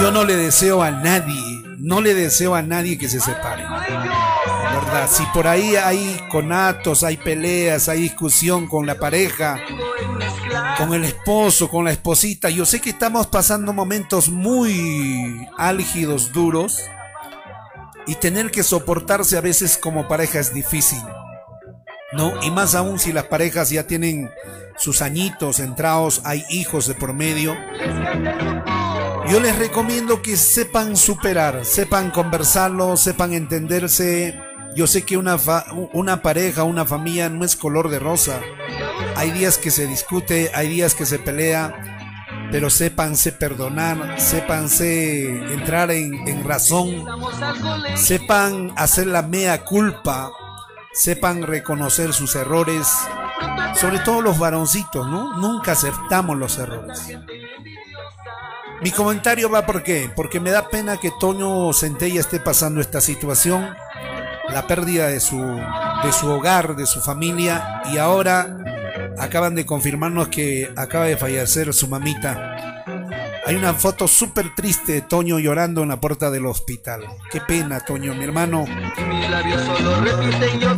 [0.00, 3.62] yo no le deseo a nadie, no le deseo a nadie que se separe.
[3.64, 5.08] ¿Verdad?
[5.08, 9.60] Si por ahí hay conatos, hay peleas, hay discusión con la pareja,
[10.76, 16.82] con el esposo, con la esposita, yo sé que estamos pasando momentos muy álgidos, duros,
[18.06, 21.02] y tener que soportarse a veces como pareja es difícil.
[22.12, 22.32] ¿No?
[22.42, 24.30] Y más aún si las parejas ya tienen
[24.76, 27.56] sus añitos entrados, hay hijos de por medio.
[29.28, 34.38] Yo les recomiendo que sepan superar, sepan conversarlo, sepan entenderse.
[34.76, 35.38] Yo sé que una,
[35.92, 38.40] una pareja, una familia no es color de rosa.
[39.16, 41.93] Hay días que se discute, hay días que se pelea,
[42.54, 47.04] pero sépanse perdonar, sépanse entrar en, razón,
[47.96, 50.30] sepan hacer la mea culpa,
[50.92, 52.86] sepan reconocer sus errores,
[53.74, 55.36] sobre todo los varoncitos, ¿no?
[55.36, 57.18] Nunca aceptamos los errores.
[58.82, 60.08] Mi comentario va por qué?
[60.14, 63.74] Porque me da pena que Toño Centella esté pasando esta situación,
[64.48, 68.58] la pérdida de su, de su hogar, de su familia, y ahora
[69.18, 72.82] acaban de confirmarnos que acaba de fallecer su mamita.
[73.46, 77.02] Hay una foto súper triste de Toño llorando en la puerta del hospital.
[77.30, 78.64] Qué pena, Toño, mi hermano.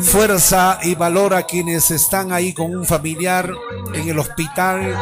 [0.01, 3.53] Fuerza y valor a quienes están ahí con un familiar
[3.95, 4.97] en el hospital,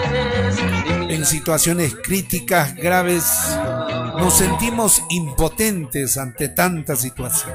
[1.09, 3.25] en situaciones críticas, graves.
[4.19, 7.55] Nos sentimos impotentes ante tanta situación.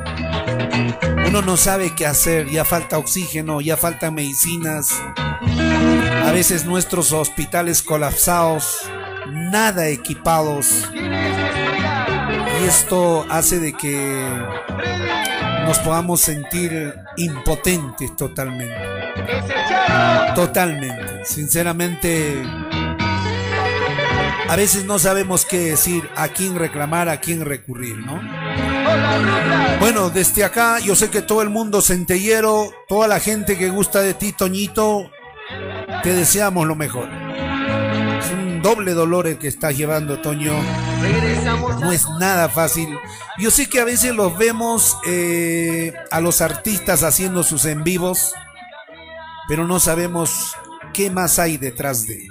[1.27, 4.89] Uno no sabe qué hacer, ya falta oxígeno, ya faltan medicinas.
[6.25, 8.89] A veces nuestros hospitales colapsados
[9.31, 10.89] nada equipados.
[10.93, 14.21] Y esto hace de que
[15.65, 18.75] nos podamos sentir impotentes totalmente.
[20.35, 21.25] Totalmente.
[21.25, 22.41] Sinceramente,
[24.47, 28.19] a veces no sabemos qué decir, a quién reclamar, a quién recurrir, ¿no?
[29.79, 34.01] Bueno, desde acá yo sé que todo el mundo centellero, toda la gente que gusta
[34.01, 35.11] de ti, Toñito,
[36.03, 37.09] te deseamos lo mejor
[38.61, 40.53] doble dolor el que estás llevando, Toño.
[41.79, 42.97] No es nada fácil.
[43.37, 48.33] Yo sé que a veces los vemos eh, a los artistas haciendo sus en vivos,
[49.47, 50.55] pero no sabemos
[50.93, 52.27] qué más hay detrás de.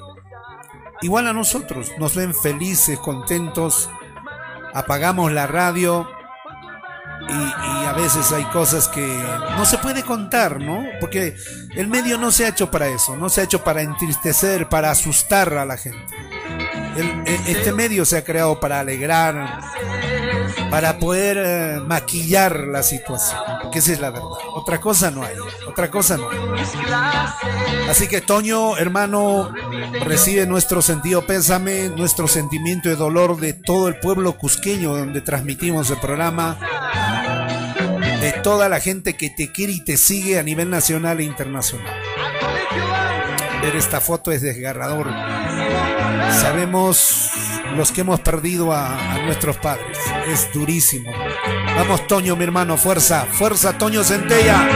[1.00, 3.88] Igual a nosotros, nos ven felices, contentos,
[4.74, 6.08] apagamos la radio
[7.28, 9.06] y, a veces hay cosas que
[9.56, 10.84] no se puede contar, ¿no?
[11.00, 11.36] Porque
[11.74, 14.90] el medio no se ha hecho para eso, no se ha hecho para entristecer, para
[14.90, 15.98] asustar a la gente.
[16.96, 19.60] E, este medio se ha creado para alegrar,
[20.70, 23.40] para poder eh, maquillar la situación,
[23.72, 24.28] que esa es la verdad.
[24.54, 25.36] Otra cosa no hay,
[25.66, 26.38] otra cosa no hay.
[27.88, 29.52] Así que Toño, hermano,
[30.04, 35.90] recibe nuestro sentido pésame, nuestro sentimiento de dolor de todo el pueblo cusqueño donde transmitimos
[35.90, 36.58] el programa
[38.48, 41.94] toda la gente que te quiere y te sigue a nivel nacional e internacional.
[43.60, 45.06] Ver esta foto es desgarrador.
[46.32, 47.30] Sabemos
[47.76, 49.98] los que hemos perdido a, nuestros padres.
[50.28, 51.12] Es durísimo.
[51.76, 54.66] Vamos, Toño, mi hermano, fuerza, fuerza, Toño Centella.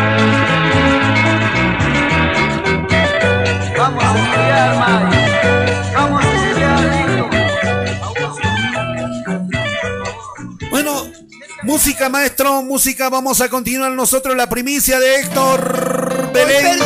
[3.78, 5.21] Vamos a
[11.72, 13.08] música, maestro, música.
[13.08, 16.78] Vamos a continuar nosotros la primicia de Héctor Belén.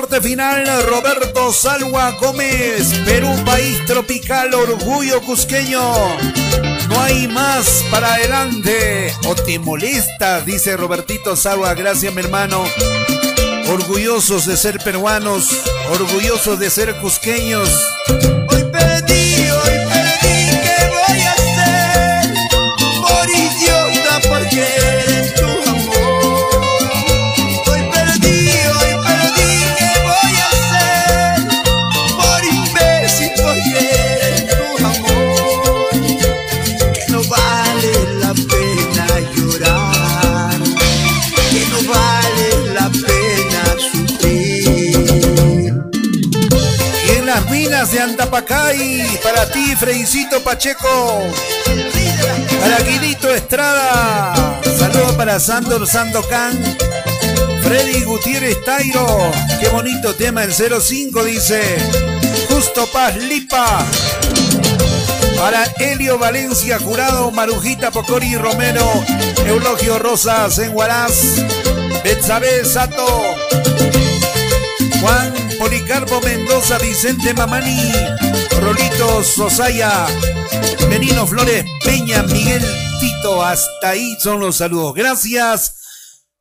[0.00, 0.64] Parte final.
[0.84, 5.80] Roberto Salwa Gómez, Perú, país tropical, orgullo cusqueño.
[6.88, 9.12] No hay más para adelante.
[9.26, 9.58] ¿O te?
[10.46, 11.74] Dice Robertito Salwa.
[11.74, 12.64] Gracias, mi hermano.
[13.68, 15.48] Orgullosos de ser peruanos,
[15.90, 17.68] orgullosos de ser cusqueños.
[18.50, 19.37] Hoy perdí,
[48.48, 51.22] Antapacay, para ti, Freicito Pacheco.
[52.60, 54.60] Para Guidito Estrada.
[54.78, 56.58] Saludos para Sandor Sandokan.
[57.62, 59.30] Freddy Gutiérrez Tairo.
[59.60, 61.62] Qué bonito tema el 05 dice.
[62.48, 63.84] Justo Paz Lipa.
[65.38, 68.84] Para Helio Valencia Jurado, Marujita Pocori Romero,
[69.46, 71.36] Eulogio Rosas en Huaraz,
[72.02, 73.22] Betsabe Sato,
[75.00, 77.92] Juan Policarpo Mendoza, Vicente Mamani,
[78.60, 80.06] Rolito Sosaya,
[80.88, 82.64] Benino Flores Peña, Miguel
[83.00, 83.42] Tito.
[83.42, 84.94] Hasta ahí son los saludos.
[84.94, 85.74] Gracias.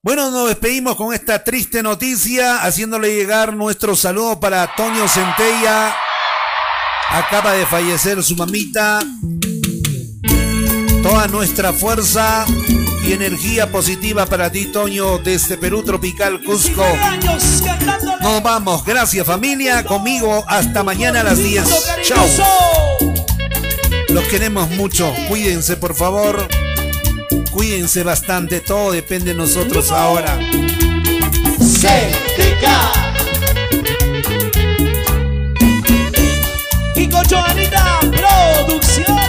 [0.04, 5.96] Bueno, nos despedimos con esta triste noticia, haciéndole llegar nuestro saludo para Toño Centella.
[7.10, 9.00] Acaba de fallecer su mamita.
[11.02, 12.46] Toda nuestra fuerza
[13.08, 16.86] y energía positiva para ti, Toño, desde Perú Tropical Cusco.
[18.22, 18.84] Nos vamos.
[18.84, 19.86] Gracias, familia.
[19.86, 21.64] Conmigo hasta mañana a las 10.
[22.04, 22.28] Chao.
[24.10, 25.14] Los queremos mucho.
[25.30, 26.48] Cuídense, por favor.
[27.52, 28.60] Cuídense bastante.
[28.60, 30.38] Todo depende de nosotros ahora.
[36.96, 39.27] Y con Joanita Producciones.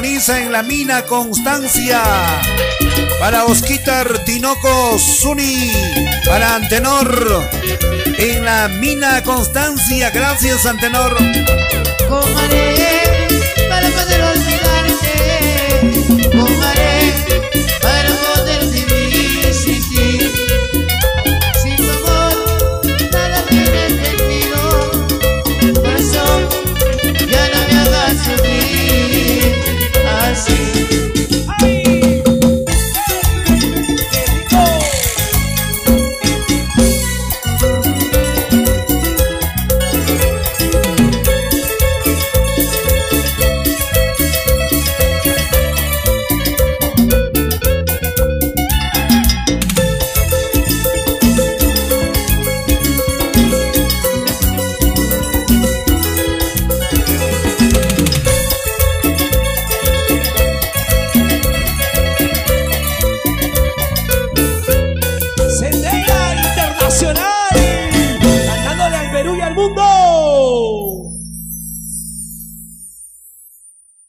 [0.00, 2.00] En la mina Constancia.
[3.18, 5.72] Para Osquitar Tinoco Zuni,
[6.24, 7.50] para Antenor
[8.16, 10.10] en la mina Constancia.
[10.10, 11.16] Gracias, Antenor.